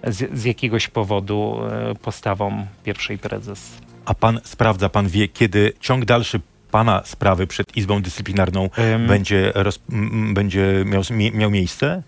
z, 0.05 0.39
z 0.39 0.45
jakiegoś 0.45 0.89
powodu 0.89 1.61
e, 1.71 1.95
postawą 1.95 2.67
pierwszej 2.85 3.19
prezes. 3.19 3.79
A 4.05 4.15
pan 4.15 4.41
sprawdza, 4.45 4.89
pan 4.89 5.09
wie, 5.09 5.29
kiedy 5.29 5.73
ciąg 5.81 6.05
dalszy 6.05 6.41
pana 6.71 7.03
sprawy 7.05 7.47
przed 7.47 7.77
Izbą 7.77 8.03
Dyscyplinarną 8.03 8.71
Em, 8.77 9.07
będzie, 9.07 9.53
roz, 9.55 9.81
m, 9.93 10.35
będzie 10.35 10.85
miał, 10.87 11.03
miał 11.35 11.51
miejsce? 11.51 12.03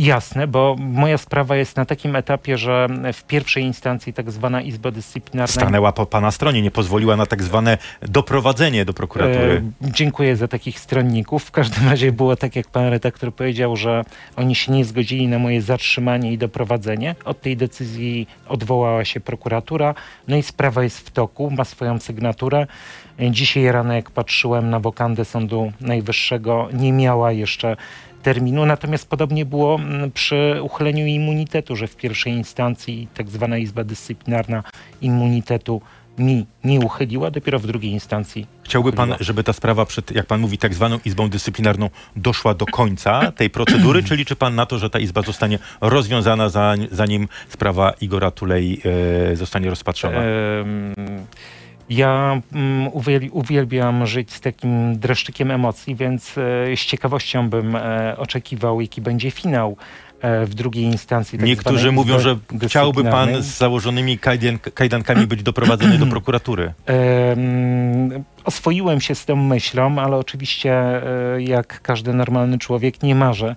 Jasne, 0.00 0.46
bo 0.46 0.76
moja 0.78 1.18
sprawa 1.18 1.56
jest 1.56 1.76
na 1.76 1.84
takim 1.84 2.16
etapie, 2.16 2.58
że 2.58 2.86
w 3.12 3.22
pierwszej 3.24 3.64
instancji 3.64 4.12
tak 4.12 4.30
zwana 4.30 4.62
Izba 4.62 4.90
Dyscyplinarna 4.90 5.52
Stanęła 5.52 5.92
po 5.92 6.06
pana 6.06 6.30
stronie, 6.30 6.62
nie 6.62 6.70
pozwoliła 6.70 7.16
na 7.16 7.26
tak 7.26 7.42
zwane 7.42 7.78
doprowadzenie 8.02 8.84
do 8.84 8.94
prokuratury. 8.94 9.62
E, 9.82 9.92
dziękuję 9.92 10.36
za 10.36 10.48
takich 10.48 10.80
stronników. 10.80 11.44
W 11.44 11.50
każdym 11.50 11.88
razie 11.88 12.12
było 12.12 12.36
tak, 12.36 12.56
jak 12.56 12.68
pan 12.68 12.86
redaktor 12.86 13.34
powiedział, 13.34 13.76
że 13.76 14.04
oni 14.36 14.54
się 14.54 14.72
nie 14.72 14.84
zgodzili 14.84 15.28
na 15.28 15.38
moje 15.38 15.62
zatrzymanie 15.62 16.32
i 16.32 16.38
doprowadzenie. 16.38 17.14
Od 17.24 17.40
tej 17.40 17.56
decyzji 17.56 18.26
odwołała 18.48 19.04
się 19.04 19.20
prokuratura, 19.20 19.94
no 20.28 20.36
i 20.36 20.42
sprawa 20.42 20.82
jest 20.82 20.98
w 20.98 21.10
toku, 21.10 21.50
ma 21.50 21.64
swoją 21.64 21.98
sygnaturę. 21.98 22.66
Dzisiaj 23.30 23.72
rano, 23.72 23.94
jak 23.94 24.10
patrzyłem 24.10 24.70
na 24.70 24.80
wokandę 24.80 25.24
Sądu 25.24 25.72
Najwyższego, 25.80 26.68
nie 26.72 26.92
miała 26.92 27.32
jeszcze 27.32 27.76
terminu. 28.22 28.66
Natomiast 28.66 29.08
podobnie 29.08 29.46
było 29.46 29.74
mm, 29.74 30.10
przy 30.10 30.58
uchyleniu 30.62 31.06
immunitetu, 31.06 31.76
że 31.76 31.86
w 31.86 31.96
pierwszej 31.96 32.32
instancji 32.32 33.08
tak 33.14 33.28
zwana 33.28 33.58
Izba 33.58 33.84
Dyscyplinarna 33.84 34.62
immunitetu 35.02 35.80
mi 36.18 36.46
nie 36.64 36.80
uchyliła, 36.80 37.30
dopiero 37.30 37.58
w 37.58 37.66
drugiej 37.66 37.92
instancji 37.92 38.46
Chciałby 38.64 38.92
pan, 38.92 39.14
żeby 39.20 39.44
ta 39.44 39.52
sprawa 39.52 39.86
przed, 39.86 40.10
jak 40.10 40.26
pan 40.26 40.40
mówi, 40.40 40.58
tak 40.58 40.74
zwaną 40.74 40.98
Izbą 41.04 41.28
Dyscyplinarną 41.28 41.90
doszła 42.16 42.54
do 42.54 42.66
końca 42.66 43.32
tej 43.32 43.50
procedury, 43.50 44.02
czy 44.02 44.16
liczy 44.16 44.36
pan 44.36 44.54
na 44.54 44.66
to, 44.66 44.78
że 44.78 44.90
ta 44.90 44.98
Izba 44.98 45.22
zostanie 45.22 45.58
rozwiązana, 45.80 46.48
za- 46.48 46.74
zanim 46.90 47.28
sprawa 47.48 47.92
Igora 48.00 48.30
Tulei 48.30 48.80
e, 49.32 49.36
zostanie 49.36 49.70
rozpatrzona? 49.70 50.20
Ja 51.90 52.40
mm, 52.52 52.88
uwiel- 52.90 53.28
uwielbiam 53.32 54.06
żyć 54.06 54.32
z 54.32 54.40
takim 54.40 54.98
dreszczykiem 54.98 55.50
emocji, 55.50 55.94
więc 55.96 56.38
e, 56.38 56.76
z 56.76 56.80
ciekawością 56.80 57.50
bym 57.50 57.76
e, 57.76 58.14
oczekiwał, 58.16 58.80
jaki 58.80 59.00
będzie 59.00 59.30
finał 59.30 59.76
e, 60.20 60.46
w 60.46 60.54
drugiej 60.54 60.84
instancji. 60.84 61.38
tak 61.38 61.46
Niektórzy 61.46 61.92
mówią, 61.92 62.18
że 62.18 62.38
chciałby 62.66 63.04
pan 63.04 63.42
z 63.42 63.58
założonymi 63.58 64.18
kajdan, 64.18 64.58
kajdankami 64.58 65.26
być 65.26 65.42
doprowadzony 65.42 65.98
do 65.98 66.06
prokuratury. 66.06 66.72
Em, 66.86 68.24
Oswoiłem 68.44 69.00
się 69.00 69.14
z 69.14 69.24
tą 69.24 69.36
myślą, 69.36 69.98
ale 69.98 70.16
oczywiście, 70.16 70.82
jak 71.38 71.80
każdy 71.82 72.12
normalny 72.14 72.58
człowiek, 72.58 73.02
nie 73.02 73.14
marzę 73.14 73.56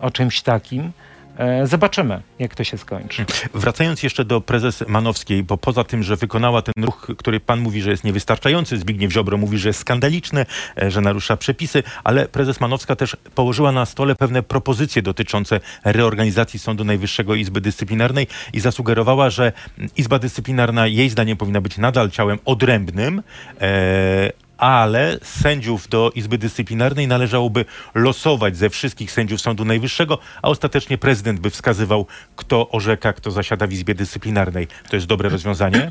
o 0.00 0.10
czymś 0.10 0.42
takim. 0.42 0.92
E, 1.40 1.66
Zobaczymy, 1.66 2.22
jak 2.38 2.54
to 2.54 2.64
się 2.64 2.78
skończy. 2.78 3.24
Wracając 3.54 4.02
jeszcze 4.02 4.24
do 4.24 4.40
prezes 4.40 4.84
Manowskiej, 4.88 5.42
bo 5.42 5.56
poza 5.56 5.84
tym, 5.84 6.02
że 6.02 6.16
wykonała 6.16 6.62
ten 6.62 6.84
ruch, 6.84 7.06
który 7.18 7.40
pan 7.40 7.60
mówi, 7.60 7.82
że 7.82 7.90
jest 7.90 8.04
niewystarczający, 8.04 8.78
Zbigniew 8.78 9.12
Ziobro 9.12 9.36
mówi, 9.36 9.58
że 9.58 9.68
jest 9.68 9.80
skandaliczny, 9.80 10.46
e, 10.82 10.90
że 10.90 11.00
narusza 11.00 11.36
przepisy, 11.36 11.82
ale 12.04 12.28
prezes 12.28 12.60
Manowska 12.60 12.96
też 12.96 13.16
położyła 13.34 13.72
na 13.72 13.86
stole 13.86 14.14
pewne 14.14 14.42
propozycje 14.42 15.02
dotyczące 15.02 15.60
reorganizacji 15.84 16.58
Sądu 16.58 16.84
Najwyższego 16.84 17.34
Izby 17.34 17.60
Dyscyplinarnej 17.60 18.26
i 18.52 18.60
zasugerowała, 18.60 19.30
że 19.30 19.52
Izba 19.96 20.18
Dyscyplinarna 20.18 20.86
jej 20.86 21.10
zdaniem 21.10 21.36
powinna 21.36 21.60
być 21.60 21.78
nadal 21.78 22.10
ciałem 22.10 22.38
odrębnym, 22.44 23.22
e, 23.60 24.30
ale 24.60 25.18
sędziów 25.22 25.88
do 25.88 26.10
Izby 26.14 26.38
Dyscyplinarnej 26.38 27.08
należałoby 27.08 27.64
losować 27.94 28.56
ze 28.56 28.70
wszystkich 28.70 29.12
sędziów 29.12 29.40
Sądu 29.40 29.64
Najwyższego, 29.64 30.18
a 30.42 30.48
ostatecznie 30.48 30.98
prezydent 30.98 31.40
by 31.40 31.50
wskazywał, 31.50 32.06
kto 32.36 32.70
orzeka, 32.70 33.12
kto 33.12 33.30
zasiada 33.30 33.66
w 33.66 33.72
Izbie 33.72 33.94
Dyscyplinarnej. 33.94 34.68
To 34.90 34.96
jest 34.96 35.06
dobre 35.06 35.28
rozwiązanie? 35.28 35.90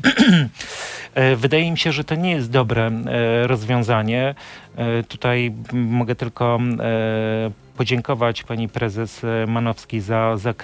E, 1.14 1.36
Wydaje 1.36 1.70
mi 1.70 1.78
się, 1.78 1.92
że 1.92 2.04
to 2.04 2.14
nie 2.14 2.30
jest 2.30 2.50
dobre 2.50 2.86
e, 2.86 3.46
rozwiązanie. 3.46 4.34
E, 4.76 5.02
Tutaj 5.02 5.52
mogę 5.72 6.14
tylko 6.14 6.58
e, 6.80 7.50
podziękować 7.76 8.42
pani 8.42 8.68
prezes 8.68 9.22
Manowskiej 9.46 10.00
za, 10.00 10.36
za 10.36 10.54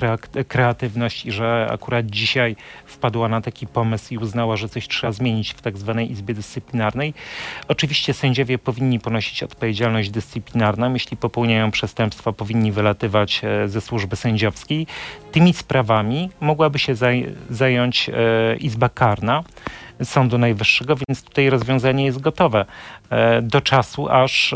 kreatywność 0.48 1.26
i 1.26 1.32
że 1.32 1.66
akurat 1.70 2.06
dzisiaj 2.06 2.56
wpadła 2.86 3.28
na 3.28 3.40
taki 3.40 3.66
pomysł 3.66 4.14
i 4.14 4.18
uznała, 4.18 4.56
że 4.56 4.68
coś 4.68 4.88
trzeba 4.88 5.12
zmienić 5.12 5.50
w 5.50 5.62
tak 5.62 5.78
zwanej 5.78 6.12
Izbie 6.12 6.34
Dyscyplinarnej. 6.34 7.14
Oczywiście 7.68 8.14
sędziowie 8.14 8.58
powinni 8.58 9.00
ponosić 9.00 9.42
odpowiedzialność 9.42 10.10
dyscyplinarną. 10.10 10.92
Jeśli 10.92 11.16
popełniają 11.16 11.70
przestępstwa, 11.70 12.32
powinni 12.32 12.72
wylatywać 12.72 13.40
e, 13.44 13.68
ze 13.68 13.80
służby 13.80 14.16
sędziowskiej. 14.16 14.86
Tymi 15.32 15.52
sprawami 15.52 16.30
mogłaby 16.40 16.78
się 16.78 16.94
zaj- 16.94 17.32
zająć 17.50 18.10
Izba 18.60 18.88
Karna. 18.88 19.42
Sądu 20.04 20.38
Najwyższego, 20.38 20.94
więc 21.08 21.22
tutaj 21.22 21.50
rozwiązanie 21.50 22.04
jest 22.04 22.20
gotowe 22.20 22.64
e, 23.10 23.42
do 23.42 23.60
czasu, 23.60 24.08
aż 24.08 24.54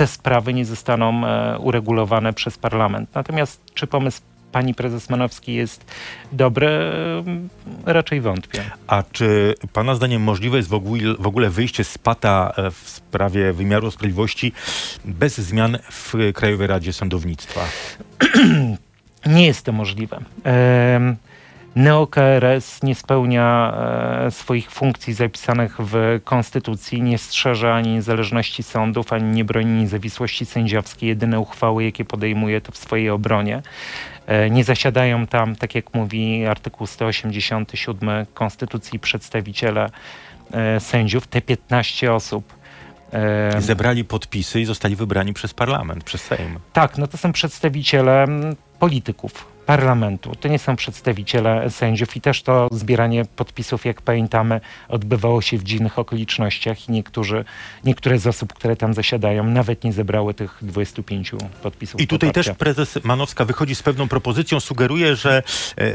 te 0.00 0.06
sprawy 0.06 0.54
nie 0.54 0.64
zostaną 0.64 1.26
e, 1.26 1.58
uregulowane 1.58 2.32
przez 2.32 2.58
parlament. 2.58 3.10
Natomiast 3.14 3.62
czy 3.74 3.86
pomysł 3.86 4.20
pani 4.52 4.74
prezes 4.74 5.10
Manowskiej 5.10 5.54
jest 5.54 5.84
dobry? 6.32 6.68
Em, 7.26 7.48
Raczej 7.86 8.20
wątpię. 8.20 8.62
A 8.86 9.02
czy 9.12 9.54
pana 9.72 9.94
zdaniem 9.94 10.22
możliwe 10.22 10.56
jest 10.56 10.68
w 10.68 10.74
ogóle, 10.74 11.14
w 11.18 11.26
ogóle 11.26 11.50
wyjście 11.50 11.84
z 11.84 11.98
pata 11.98 12.52
e, 12.56 12.70
w 12.70 12.88
sprawie 12.88 13.52
wymiaru 13.52 13.90
sprawiedliwości 13.90 14.52
bez 15.04 15.38
zmian 15.38 15.78
w 15.90 16.14
Krajowej 16.34 16.66
Radzie 16.66 16.92
Sądownictwa? 16.92 17.60
Nie 19.26 19.46
jest 19.46 19.64
to 19.64 19.72
możliwe. 19.72 20.20
Neo-KRS 21.76 22.82
nie 22.84 22.94
spełnia 22.94 23.74
e, 24.26 24.30
swoich 24.30 24.70
funkcji 24.70 25.12
zapisanych 25.14 25.76
w 25.78 26.20
Konstytucji, 26.24 27.02
nie 27.02 27.18
strzeże 27.18 27.74
ani 27.74 27.92
niezależności 27.92 28.62
sądów, 28.62 29.12
ani 29.12 29.24
nie 29.24 29.44
broni 29.44 29.80
niezawisłości 29.80 30.46
sędziowskiej. 30.46 31.08
Jedyne 31.08 31.40
uchwały, 31.40 31.84
jakie 31.84 32.04
podejmuje, 32.04 32.60
to 32.60 32.72
w 32.72 32.76
swojej 32.76 33.10
obronie. 33.10 33.62
E, 34.26 34.50
Nie 34.50 34.64
zasiadają 34.64 35.26
tam, 35.26 35.56
tak 35.56 35.74
jak 35.74 35.94
mówi 35.94 36.46
artykuł 36.46 36.86
187 36.86 38.26
Konstytucji, 38.34 38.98
przedstawiciele 38.98 39.90
e, 40.52 40.80
sędziów, 40.80 41.26
te 41.26 41.40
15 41.40 42.12
osób. 42.12 42.60
Zebrali 43.58 44.04
podpisy 44.04 44.60
i 44.60 44.64
zostali 44.64 44.96
wybrani 44.96 45.32
przez 45.32 45.54
parlament, 45.54 46.04
przez 46.04 46.22
Sejm. 46.22 46.58
tak, 46.72 46.98
no 46.98 47.06
to 47.06 47.16
są 47.16 47.32
przedstawiciele 47.32 48.26
polityków, 48.78 49.46
parlamentu. 49.76 50.32
To 50.40 50.48
nie 50.48 50.58
są 50.58 50.76
przedstawiciele 50.76 51.70
sędziów 51.70 52.16
i 52.16 52.20
też 52.20 52.42
to 52.42 52.68
zbieranie 52.72 53.24
podpisów, 53.24 53.84
jak 53.84 54.02
pamiętamy, 54.02 54.60
odbywało 54.88 55.42
się 55.42 55.58
w 55.58 55.62
dziwnych 55.62 55.98
okolicznościach 55.98 56.88
i 56.88 56.92
niektórzy, 56.92 57.44
niektóre 57.84 58.18
z 58.18 58.26
osób, 58.26 58.52
które 58.52 58.76
tam 58.76 58.94
zasiadają, 58.94 59.44
nawet 59.44 59.84
nie 59.84 59.92
zebrały 59.92 60.34
tych 60.34 60.58
25 60.62 61.32
podpisów. 61.62 62.00
I 62.00 62.06
tutaj 62.06 62.30
poparcia. 62.30 62.50
też 62.50 62.58
prezes 62.58 63.04
Manowska 63.04 63.44
wychodzi 63.44 63.74
z 63.74 63.82
pewną 63.82 64.08
propozycją, 64.08 64.60
sugeruje, 64.60 65.16
że 65.16 65.42
e, 65.76 65.94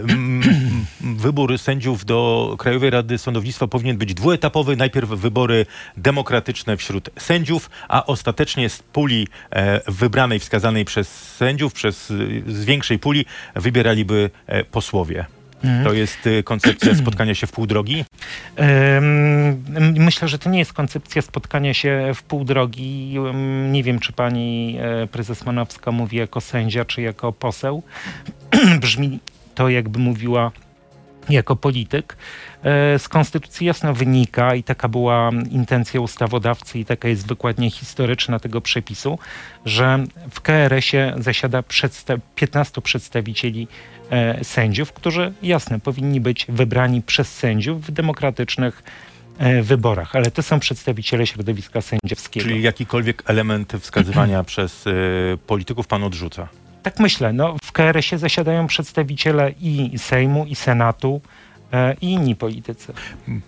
wybór 1.02 1.60
sędziów 1.60 2.06
do 2.06 2.56
Krajowej 2.60 2.90
Rady 2.90 3.18
Sądownictwa 3.18 3.68
powinien 3.68 3.98
być 3.98 4.14
dwuetapowy. 4.14 4.76
Najpierw 4.76 5.10
wybory 5.10 5.66
demokratyczne 5.98 6.78
wśród 6.78 7.10
sędziów, 7.20 7.70
a 7.88 8.06
ostatecznie 8.06 8.70
z 8.70 8.84
puli 8.84 9.28
e, 9.52 9.92
wybranej, 9.92 10.40
wskazanej 10.40 10.86
przez 10.86 11.36
sędziów, 11.36 11.74
przez, 11.74 12.14
z 12.48 12.66
większej 12.66 13.00
puli 13.00 13.26
wybieraliby 13.66 14.30
e, 14.48 14.64
posłowie. 14.64 15.26
Mhm. 15.64 15.84
To 15.84 15.94
jest 15.94 16.28
e, 16.28 16.44
koncepcja 16.44 16.96
spotkania 17.04 17.36
się 17.36 17.48
w 17.48 17.52
pół 17.52 17.66
drogi. 17.66 18.06
Myślę, 19.98 20.28
że 20.28 20.40
to 20.40 20.50
nie 20.50 20.60
jest 20.60 20.74
koncepcja 20.74 21.22
spotkania 21.22 21.74
się 21.74 22.12
w 22.16 22.24
pół 22.24 22.44
drogi. 22.44 23.16
Nie 23.72 23.84
wiem, 23.84 24.00
czy 24.00 24.14
pani 24.14 24.78
e, 24.82 25.08
prezes 25.08 25.46
Manowska 25.46 25.92
mówi 25.92 26.18
jako 26.18 26.42
sędzia, 26.42 26.86
czy 26.86 27.02
jako 27.02 27.32
poseł. 27.32 27.84
Brzmi 28.82 29.20
to, 29.56 29.70
jakby 29.70 30.00
mówiła 30.00 30.52
jako 31.30 31.56
polityk. 31.56 32.18
E, 32.66 33.00
Z 33.00 33.10
konstytucji 33.10 33.68
jasno 33.68 33.94
wynika 33.94 34.56
i 34.56 34.64
taka 34.64 34.88
była 34.88 35.30
intencja 35.52 36.02
ustawodawcy 36.02 36.80
i 36.80 36.86
taka 36.86 37.08
jest 37.08 37.28
wykładnia 37.28 37.70
historyczna 37.70 38.40
tego 38.40 38.62
przepisu, 38.62 39.20
że 39.66 40.04
w 40.32 40.42
KRS-ie 40.42 41.14
zasiada 41.18 41.62
przedsta- 41.62 42.20
15 42.36 42.82
przedstawicieli 42.82 43.68
e, 44.10 44.44
sędziów, 44.44 44.94
którzy 44.94 45.34
jasne 45.44 45.80
powinni 45.80 46.22
być 46.22 46.46
wybrani 46.50 47.02
przez 47.02 47.34
sędziów 47.36 47.86
w 47.86 47.92
demokratycznych 47.92 48.84
e, 49.38 49.62
wyborach, 49.62 50.16
ale 50.16 50.32
to 50.32 50.44
są 50.44 50.60
przedstawiciele 50.60 51.28
środowiska 51.28 51.82
sędziowskiego. 51.82 52.46
Czyli 52.48 52.62
jakikolwiek 52.62 53.24
element 53.26 53.74
wskazywania 53.80 54.44
przez 54.52 54.86
polityków 55.48 55.88
pan 55.88 56.04
odrzuca. 56.04 56.48
Tak 56.84 57.00
myślę, 57.00 57.34
no, 57.34 57.56
w 57.64 57.72
KRS-ie 57.72 58.20
zasiadają 58.20 58.68
przedstawiciele 58.68 59.52
i 59.62 60.00
Sejmu, 60.00 60.46
i 60.46 60.56
Senatu, 60.56 61.22
i 62.02 62.12
inni 62.12 62.36
politycy. 62.36 62.94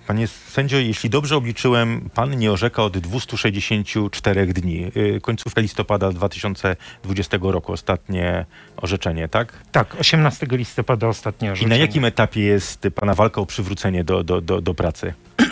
Panie 0.07 0.27
sędzio, 0.27 0.77
jeśli 0.77 1.09
dobrze 1.09 1.37
obliczyłem, 1.37 2.09
pan 2.13 2.37
nie 2.37 2.51
orzeka 2.51 2.83
od 2.83 2.97
264 2.97 4.47
dni. 4.47 4.91
Y, 4.97 5.21
Końcówka 5.21 5.61
listopada 5.61 6.11
2020 6.11 7.37
roku, 7.41 7.71
ostatnie 7.73 8.45
orzeczenie, 8.77 9.27
tak? 9.27 9.53
Tak, 9.71 9.95
18 9.99 10.47
listopada 10.51 11.07
ostatnie 11.07 11.47
I 11.47 11.51
orzeczenie. 11.51 11.75
na 11.75 11.81
jakim 11.81 12.05
etapie 12.05 12.41
jest 12.41 12.87
pana 12.95 13.13
walka 13.13 13.41
o 13.41 13.45
przywrócenie 13.45 14.03
do, 14.03 14.23
do, 14.23 14.41
do, 14.41 14.61
do 14.61 14.73
pracy? 14.73 15.13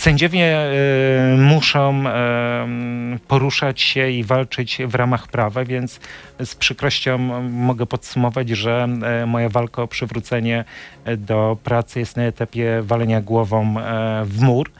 Sędziowie 0.00 0.58
e, 0.58 1.36
muszą 1.36 2.06
e, 2.06 2.66
poruszać 3.28 3.80
się 3.80 4.10
i 4.10 4.24
walczyć 4.24 4.78
w 4.86 4.94
ramach 4.94 5.28
prawa, 5.28 5.64
więc 5.64 6.00
z 6.44 6.54
przykrością 6.54 7.18
mogę 7.42 7.86
podsumować, 7.86 8.48
że 8.48 8.88
e, 9.02 9.26
moja 9.26 9.48
walka 9.48 9.82
o 9.82 9.88
przywrócenie 9.88 10.64
do 11.16 11.56
pracy 11.64 11.98
jest 11.98 12.16
na 12.16 12.22
etapie 12.22 12.82
walenia 12.82 13.20
głową 13.20 13.74
w 14.24 14.40
mur. 14.40 14.70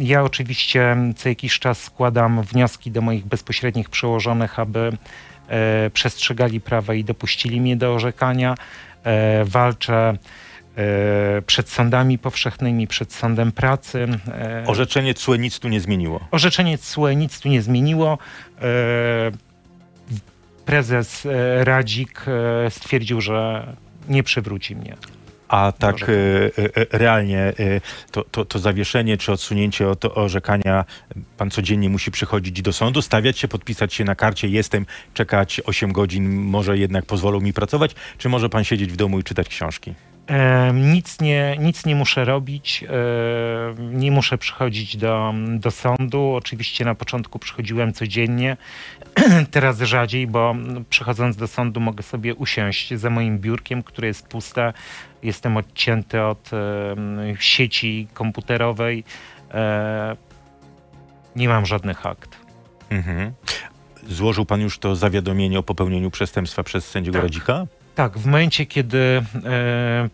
Ja 0.00 0.22
oczywiście 0.22 0.96
co 1.16 1.28
jakiś 1.28 1.58
czas 1.58 1.82
składam 1.82 2.42
wnioski 2.42 2.90
do 2.90 3.00
moich 3.00 3.26
bezpośrednich 3.26 3.90
przełożonych, 3.90 4.58
aby 4.58 4.92
przestrzegali 5.92 6.60
prawa 6.60 6.94
i 6.94 7.04
dopuścili 7.04 7.60
mnie 7.60 7.76
do 7.76 7.94
orzekania. 7.94 8.54
Walczę 9.44 10.16
przed 11.46 11.68
sądami 11.68 12.18
powszechnymi, 12.18 12.86
przed 12.86 13.12
sądem 13.12 13.52
pracy. 13.52 14.08
E, 14.28 14.64
Orzeczenie 14.66 15.14
CUE 15.14 15.36
nic 15.36 15.58
tu 15.58 15.68
nie 15.68 15.80
zmieniło. 15.80 16.20
Orzeczenie 16.30 16.78
CUE 16.78 17.08
nic 17.08 17.40
tu 17.40 17.48
nie 17.48 17.62
zmieniło. 17.62 18.18
E, 18.62 18.66
Prezes 20.64 21.26
e, 21.26 21.64
Radzik 21.64 22.24
e, 22.28 22.70
stwierdził, 22.70 23.20
że 23.20 23.66
nie 24.08 24.22
przywróci 24.22 24.76
mnie. 24.76 24.96
A 25.48 25.72
tak 25.72 26.02
e, 26.02 26.12
e, 26.12 26.98
realnie 26.98 27.38
e, 27.38 27.54
to, 28.10 28.24
to, 28.24 28.44
to 28.44 28.58
zawieszenie 28.58 29.16
czy 29.16 29.32
odsunięcie 29.32 29.88
od 29.88 30.04
orzekania, 30.04 30.84
pan 31.36 31.50
codziennie 31.50 31.90
musi 31.90 32.10
przychodzić 32.10 32.62
do 32.62 32.72
sądu, 32.72 33.02
stawiać 33.02 33.38
się, 33.38 33.48
podpisać 33.48 33.94
się 33.94 34.04
na 34.04 34.14
karcie, 34.14 34.48
jestem, 34.48 34.86
czekać 35.14 35.60
8 35.66 35.92
godzin, 35.92 36.40
może 36.40 36.78
jednak 36.78 37.06
pozwolą 37.06 37.40
mi 37.40 37.52
pracować, 37.52 37.94
czy 38.18 38.28
może 38.28 38.48
pan 38.48 38.64
siedzieć 38.64 38.92
w 38.92 38.96
domu 38.96 39.18
i 39.18 39.24
czytać 39.24 39.48
książki? 39.48 39.94
Nic, 40.74 41.20
nie, 41.20 41.56
nic 41.60 41.86
nie 41.86 41.94
muszę 41.94 42.24
robić, 42.24 42.84
nie 43.78 44.10
muszę 44.10 44.38
przychodzić 44.38 44.96
do, 44.96 45.34
do 45.58 45.70
sądu. 45.70 46.34
Oczywiście 46.34 46.84
na 46.84 46.94
początku 46.94 47.38
przychodziłem 47.38 47.92
codziennie, 47.92 48.56
teraz 49.50 49.80
rzadziej, 49.80 50.26
bo 50.26 50.54
przychodząc 50.90 51.36
do 51.36 51.46
sądu 51.48 51.80
mogę 51.80 52.02
sobie 52.02 52.34
usiąść 52.34 52.94
za 52.94 53.10
moim 53.10 53.38
biurkiem, 53.38 53.82
które 53.82 54.08
jest 54.08 54.26
puste. 54.26 54.72
Jestem 55.22 55.56
odcięty 55.56 56.22
od 56.22 56.50
sieci 57.38 58.08
komputerowej. 58.14 59.04
Nie 61.36 61.48
mam 61.48 61.66
żadnych 61.66 62.06
akt. 62.06 62.36
Mhm. 62.90 63.32
Złożył 64.08 64.44
pan 64.46 64.60
już 64.60 64.78
to 64.78 64.96
zawiadomienie 64.96 65.58
o 65.58 65.62
popełnieniu 65.62 66.10
przestępstwa 66.10 66.62
przez 66.62 66.88
sędziego 66.88 67.18
Tak. 67.18 67.22
Radzika? 67.22 67.66
Tak, 67.96 68.18
w 68.18 68.26
momencie, 68.26 68.66
kiedy 68.66 68.98
e, 69.44 70.08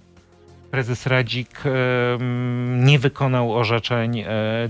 prezes 0.71 1.07
Radzik 1.07 1.63
e, 1.67 1.71
nie 2.79 2.99
wykonał 2.99 3.55
orzeczeń 3.55 4.25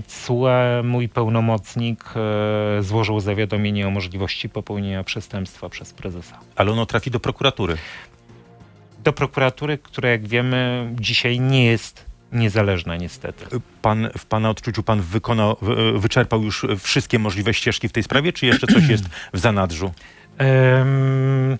CUE, 0.07 0.83
mój 0.83 1.09
pełnomocnik 1.09 2.03
e, 2.15 2.83
złożył 2.83 3.19
zawiadomienie 3.19 3.87
o 3.87 3.91
możliwości 3.91 4.49
popełnienia 4.49 5.03
przestępstwa 5.03 5.69
przez 5.69 5.93
prezesa. 5.93 6.39
Ale 6.55 6.71
ono 6.71 6.85
trafi 6.85 7.11
do 7.11 7.19
prokuratury. 7.19 7.77
Do 9.03 9.13
prokuratury, 9.13 9.77
która 9.77 10.09
jak 10.09 10.27
wiemy 10.27 10.89
dzisiaj 10.99 11.39
nie 11.39 11.65
jest 11.65 12.05
niezależna 12.31 12.97
niestety. 12.97 13.45
Pan, 13.81 14.09
w 14.17 14.25
pana 14.25 14.49
odczuciu 14.49 14.83
pan 14.83 15.01
wykonał, 15.01 15.57
wy- 15.61 15.99
wyczerpał 15.99 16.43
już 16.43 16.65
wszystkie 16.79 17.19
możliwe 17.19 17.53
ścieżki 17.53 17.87
w 17.87 17.91
tej 17.91 18.03
sprawie, 18.03 18.33
czy 18.33 18.45
jeszcze 18.45 18.67
coś 18.67 18.87
jest 18.95 19.03
w 19.33 19.39
zanadrzu? 19.39 19.91
Em, 20.37 21.57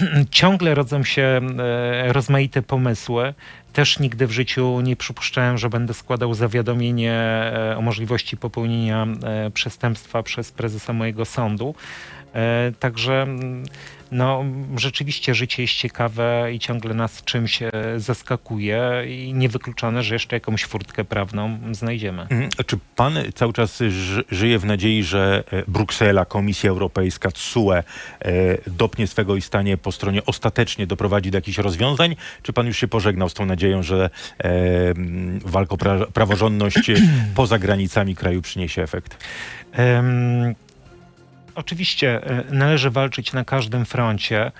Ciągle 0.30 0.74
rodzą 0.74 1.04
się 1.04 1.40
e, 1.58 2.12
rozmaite 2.12 2.62
pomysły. 2.62 3.34
Też 3.72 3.98
nigdy 3.98 4.26
w 4.26 4.30
życiu 4.30 4.80
nie 4.80 4.96
przypuszczałem, 4.96 5.58
że 5.58 5.70
będę 5.70 5.94
składał 5.94 6.34
zawiadomienie 6.34 7.12
e, 7.12 7.76
o 7.78 7.82
możliwości 7.82 8.36
popełnienia 8.36 9.06
e, 9.22 9.50
przestępstwa 9.50 10.22
przez 10.22 10.52
prezesa 10.52 10.92
mojego 10.92 11.24
sądu. 11.24 11.74
Także 12.80 13.22
mm, 13.22 13.64
no, 14.12 14.44
rzeczywiście 14.76 15.34
życie 15.34 15.62
jest 15.62 15.74
ciekawe 15.74 16.50
i 16.54 16.58
ciągle 16.58 16.94
nas 16.94 17.24
czymś 17.24 17.62
e, 17.62 17.70
zaskakuje 17.96 19.04
i 19.08 19.32
niewykluczone, 19.34 20.02
że 20.02 20.14
jeszcze 20.14 20.36
jakąś 20.36 20.64
furtkę 20.64 21.04
prawną 21.04 21.58
znajdziemy. 21.72 22.22
Mhm. 22.22 22.48
Czy 22.66 22.78
pan 22.96 23.14
cały 23.34 23.52
czas 23.52 23.78
ży- 23.88 24.24
żyje 24.30 24.58
w 24.58 24.64
nadziei, 24.64 25.02
że 25.04 25.44
e, 25.52 25.62
Bruksela, 25.68 26.24
Komisja 26.24 26.70
Europejska, 26.70 27.30
TSUE 27.30 27.72
e, 27.72 27.82
dopnie 28.66 29.06
swego 29.06 29.36
i 29.36 29.40
stanie 29.42 29.76
po 29.76 29.92
stronie 29.92 30.24
ostatecznie 30.26 30.86
doprowadzi 30.86 31.30
do 31.30 31.38
jakichś 31.38 31.58
rozwiązań? 31.58 32.16
Czy 32.42 32.52
pan 32.52 32.66
już 32.66 32.76
się 32.78 32.88
pożegnał 32.88 33.28
z 33.28 33.34
tą 33.34 33.46
nadzieją, 33.46 33.82
że 33.82 34.10
walka 35.44 35.74
o 35.74 35.76
pra- 35.76 36.06
praworządność 36.06 36.90
poza 37.34 37.58
granicami 37.58 38.14
kraju 38.16 38.42
przyniesie 38.42 38.82
efekt? 38.82 39.24
Oczywiście 41.60 42.24
e, 42.24 42.44
należy 42.50 42.90
walczyć 42.90 43.32
na 43.32 43.44
każdym 43.44 43.84
froncie. 43.84 44.52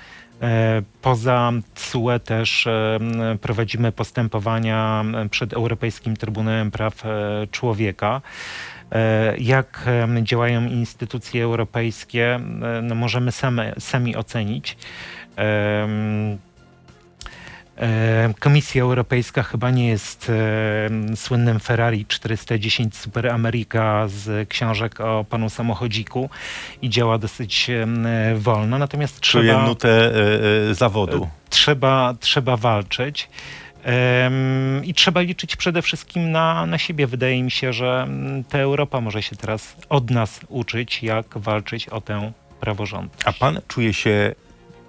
E, 0.42 0.82
Poza 1.02 1.52
TSUE 1.74 2.18
też 2.24 2.66
em, 2.66 3.38
prowadzimy 3.38 3.92
postępowania 3.92 5.04
przed 5.30 5.52
Europejskim 5.52 6.16
Trybunałem 6.16 6.70
Praw 6.70 7.06
e, 7.06 7.08
Człowieka. 7.50 8.20
E, 8.92 9.34
Jak 9.38 9.84
działają 10.22 10.66
instytucje 10.66 11.44
europejskie, 11.44 12.34
e, 12.34 12.40
no 12.82 12.94
możemy 12.94 13.32
same, 13.32 13.72
sami 13.78 14.16
ocenić. 14.16 14.76
E, 17.80 18.34
Komisja 18.40 18.82
Europejska 18.82 19.42
chyba 19.42 19.70
nie 19.70 19.88
jest 19.88 20.30
e, 20.30 21.16
słynnym 21.16 21.60
Ferrari 21.60 22.06
410 22.06 22.96
Super 22.96 23.28
America 23.28 24.08
z 24.08 24.48
książek 24.48 25.00
o 25.00 25.24
panu 25.24 25.50
samochodziku 25.50 26.30
i 26.82 26.90
działa 26.90 27.18
dosyć 27.18 27.70
e, 27.70 27.86
wolno, 28.34 28.78
natomiast 28.78 29.20
Czuję 29.20 29.44
trzeba, 29.52 29.66
nutę 29.66 29.88
e, 29.88 30.70
e, 30.70 30.74
zawodu. 30.74 31.28
trzeba, 31.50 32.14
trzeba 32.20 32.56
walczyć. 32.56 33.28
I 34.84 34.94
trzeba 34.94 35.20
liczyć 35.20 35.56
przede 35.56 35.82
wszystkim 35.82 36.30
na, 36.30 36.66
na 36.66 36.78
siebie. 36.78 37.06
Wydaje 37.06 37.42
mi 37.42 37.50
się, 37.50 37.72
że 37.72 38.08
ta 38.48 38.58
Europa 38.58 39.00
może 39.00 39.22
się 39.22 39.36
teraz 39.36 39.76
od 39.88 40.10
nas 40.10 40.40
uczyć, 40.48 41.02
jak 41.02 41.38
walczyć 41.38 41.88
o 41.88 42.00
tę 42.00 42.32
praworządność. 42.60 43.22
A 43.24 43.32
pan 43.32 43.60
czuje 43.68 43.92
się 43.92 44.34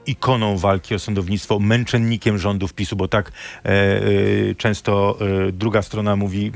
ikoną 0.05 0.57
walki 0.57 0.95
o 0.95 0.99
sądownictwo, 0.99 1.59
męczennikiem 1.59 2.37
rządów 2.37 2.73
PiSu, 2.73 2.95
bo 2.95 3.07
tak 3.07 3.31
e, 3.31 3.69
e, 3.69 4.55
często 4.57 5.17
e, 5.47 5.51
druga 5.51 5.81
strona 5.81 6.15
mówi, 6.15 6.51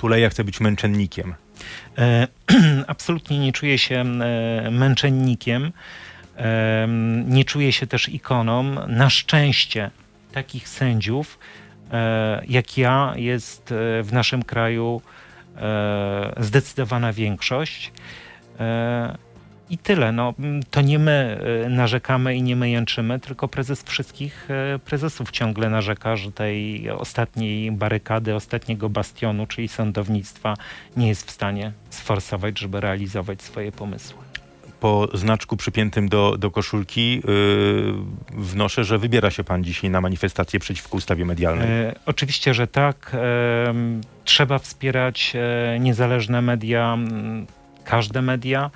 Tuleja 0.00 0.30
chce 0.30 0.44
być 0.44 0.60
męczennikiem. 0.60 1.34
E, 1.98 2.28
Absolutnie 2.86 3.38
nie 3.38 3.52
czuję 3.52 3.78
się 3.78 4.00
e, 4.00 4.70
męczennikiem, 4.70 5.72
e, 6.36 6.88
nie 7.26 7.44
czuję 7.44 7.72
się 7.72 7.86
też 7.86 8.08
ikoną. 8.08 8.86
Na 8.86 9.10
szczęście 9.10 9.90
takich 10.32 10.68
sędziów 10.68 11.38
jak 12.48 12.78
ja 12.78 13.12
jest 13.16 13.74
w 14.02 14.08
naszym 14.12 14.42
kraju 14.42 15.02
zdecydowana 16.36 17.12
większość. 17.12 17.92
E, 19.70 19.74
I 19.74 19.78
tyle. 19.78 20.12
No, 20.12 20.34
m, 20.38 20.60
to 20.70 20.80
nie 20.80 20.98
my 20.98 21.40
e, 21.66 21.68
narzekamy 21.68 22.36
i 22.36 22.42
nie 22.42 22.56
my 22.56 22.70
jęczymy, 22.70 23.20
tylko 23.20 23.48
prezes 23.48 23.82
wszystkich 23.82 24.48
e, 24.50 24.78
prezesów 24.78 25.30
ciągle 25.30 25.70
narzeka, 25.70 26.16
że 26.16 26.32
tej 26.32 26.90
ostatniej 26.90 27.72
barykady, 27.72 28.34
ostatniego 28.34 28.88
bastionu, 28.88 29.46
czyli 29.46 29.68
sądownictwa, 29.68 30.54
nie 30.96 31.08
jest 31.08 31.26
w 31.26 31.30
stanie 31.30 31.72
sforsować, 31.90 32.58
żeby 32.58 32.80
realizować 32.80 33.42
swoje 33.42 33.72
pomysły. 33.72 34.18
Po 34.80 35.08
znaczku 35.14 35.56
przypiętym 35.56 36.08
do, 36.08 36.36
do 36.38 36.50
koszulki 36.50 37.14
yy, 37.14 37.22
wnoszę, 38.32 38.84
że 38.84 38.98
wybiera 38.98 39.30
się 39.30 39.44
pan 39.44 39.64
dzisiaj 39.64 39.90
na 39.90 40.00
manifestację 40.00 40.60
przeciwko 40.60 40.96
ustawie 40.96 41.24
medialnej. 41.24 41.68
E, 41.68 41.94
oczywiście, 42.06 42.54
że 42.54 42.66
tak. 42.66 43.16
Em, 43.66 44.00
trzeba 44.24 44.58
wspierać 44.58 45.32
e, 45.34 45.78
niezależne 45.80 46.42
media, 46.42 46.98
każde 47.84 48.22
media. 48.22 48.70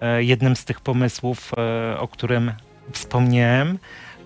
E, 0.00 0.22
jednym 0.22 0.56
z 0.56 0.64
tych 0.64 0.80
pomysłów, 0.80 1.52
e, 1.58 1.98
o 1.98 2.08
którym 2.08 2.52
wspomniałem, 2.92 3.78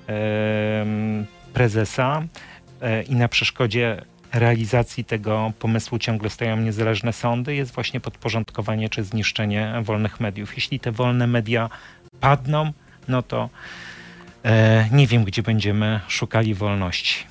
em, 0.07 1.27
prezesa 1.53 2.23
e, 2.81 3.03
i 3.03 3.15
na 3.15 3.29
przeszkodzie 3.29 4.03
realizacji 4.33 5.05
tego 5.05 5.53
pomysłu 5.59 5.99
ciągle 5.99 6.31
stoją 6.31 6.57
niezależne 6.57 7.13
sądy, 7.13 7.55
jest 7.55 7.75
właśnie 7.75 8.01
podporządkowanie 8.01 8.89
czy 8.89 9.05
zniszczenie 9.05 9.73
wolnych 9.83 10.21
mediów. 10.21 10.55
Jeśli 10.55 10.81
te 10.81 10.93
wolne 10.93 11.27
media 11.27 11.71
padną, 12.21 12.73
no 13.09 13.23
to 13.23 13.45
e, 13.45 13.49
nie 14.93 15.07
wiem, 15.07 15.25
gdzie 15.25 15.43
będziemy 15.43 16.01
szukali 16.09 16.55
wolności. 16.55 17.25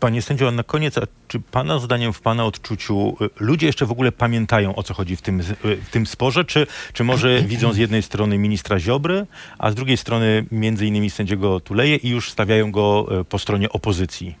Panie 0.00 0.22
sędzio, 0.22 0.50
na 0.50 0.62
koniec, 0.62 0.94
czy 1.28 1.40
pana 1.40 1.78
zdaniem, 1.78 2.12
w 2.12 2.20
pana 2.20 2.44
odczuciu, 2.44 3.16
y, 3.20 3.30
ludzie 3.40 3.66
jeszcze 3.66 3.86
w 3.86 3.90
ogóle 3.90 4.12
pamiętają, 4.12 4.74
o 4.74 4.82
co 4.82 4.94
chodzi 4.94 5.16
w 5.16 5.22
tym, 5.22 5.42
w 5.64 5.90
tym 5.90 6.06
sporze? 6.06 6.44
Czy, 6.44 6.66
czy 6.92 7.04
może 7.04 7.42
widzą 7.42 7.72
z 7.72 7.76
jednej 7.76 8.02
strony 8.02 8.38
ministra 8.38 8.78
Ziobry, 8.78 9.26
a 9.58 9.70
z 9.70 9.74
drugiej 9.74 9.96
strony 9.96 10.44
między 10.50 10.86
innymi 10.86 11.10
sędziego 11.10 11.60
Tuleje 11.60 11.96
i 11.96 12.08
już 12.08 12.30
stawiają 12.30 12.70
go 12.70 13.06
po 13.28 13.38
stronie 13.38 13.68
opozycji? 13.68 14.34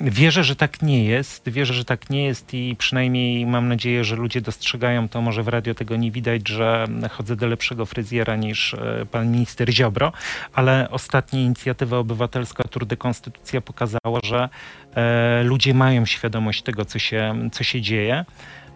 Wierzę, 0.00 0.44
że 0.44 0.56
tak 0.56 0.82
nie 0.82 1.04
jest. 1.04 1.48
Wierzę, 1.48 1.74
że 1.74 1.84
tak 1.84 2.10
nie 2.10 2.24
jest 2.24 2.54
i 2.54 2.76
przynajmniej 2.78 3.46
mam 3.46 3.68
nadzieję, 3.68 4.04
że 4.04 4.16
ludzie 4.16 4.40
dostrzegają 4.40 5.08
to. 5.08 5.20
Może 5.20 5.42
w 5.42 5.48
radio 5.48 5.74
tego 5.74 5.96
nie 5.96 6.10
widać, 6.10 6.48
że 6.48 6.86
chodzę 7.10 7.36
do 7.36 7.46
lepszego 7.46 7.86
fryzjera 7.86 8.36
niż 8.36 8.74
e, 8.74 9.06
pan 9.10 9.32
minister 9.32 9.72
Ziobro, 9.72 10.12
ale 10.52 10.90
ostatnia 10.90 11.40
inicjatywa 11.40 11.98
obywatelska 11.98 12.64
Tour 12.64 12.86
de 12.86 12.96
Konstytucja 12.96 13.60
pokazała, 13.60 14.20
że 14.22 14.48
e, 14.94 15.42
ludzie 15.42 15.74
mają 15.74 16.06
świadomość 16.06 16.62
tego, 16.62 16.84
co 16.84 16.98
się, 16.98 17.48
co 17.52 17.64
się 17.64 17.80
dzieje. 17.80 18.24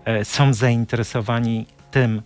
E, 0.04 0.24
są 0.24 0.54
zainteresowani 0.54 1.66
tym, 1.90 2.22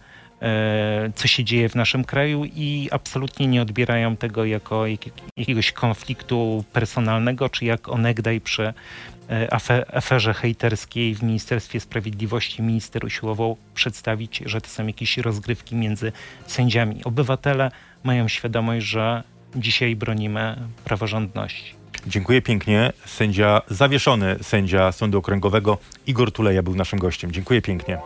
co 1.14 1.28
się 1.28 1.44
dzieje 1.44 1.68
w 1.68 1.74
naszym 1.74 2.04
kraju 2.04 2.44
i 2.44 2.88
absolutnie 2.90 3.46
nie 3.46 3.62
odbierają 3.62 4.16
tego 4.16 4.44
jako 4.44 4.86
jak, 4.86 5.00
jakiegoś 5.36 5.72
konfliktu 5.72 6.64
personalnego, 6.72 7.48
czy 7.48 7.64
jak 7.64 7.88
onegdaj 7.88 8.40
przy 8.40 8.72
e, 9.30 9.52
afe, 9.54 9.96
aferze 9.96 10.34
hejterskiej 10.34 11.14
w 11.14 11.22
Ministerstwie 11.22 11.80
Sprawiedliwości 11.80 12.62
minister 12.62 13.04
usiłował 13.04 13.56
przedstawić, 13.74 14.42
że 14.46 14.60
to 14.60 14.68
są 14.68 14.86
jakieś 14.86 15.18
rozgrywki 15.18 15.76
między 15.76 16.12
sędziami. 16.46 17.04
Obywatele 17.04 17.70
mają 18.04 18.28
świadomość, 18.28 18.86
że 18.86 19.22
dzisiaj 19.56 19.96
bronimy 19.96 20.56
praworządności. 20.84 21.74
Dziękuję 22.06 22.42
pięknie. 22.42 22.92
Sędzia 23.06 23.62
zawieszony, 23.68 24.36
sędzia 24.42 24.92
Sądu 24.92 25.18
Okręgowego 25.18 25.78
Igor 26.06 26.32
Tuleja 26.32 26.62
był 26.62 26.74
naszym 26.74 26.98
gościem. 26.98 27.32
Dziękuję 27.32 27.62
pięknie. 27.62 27.98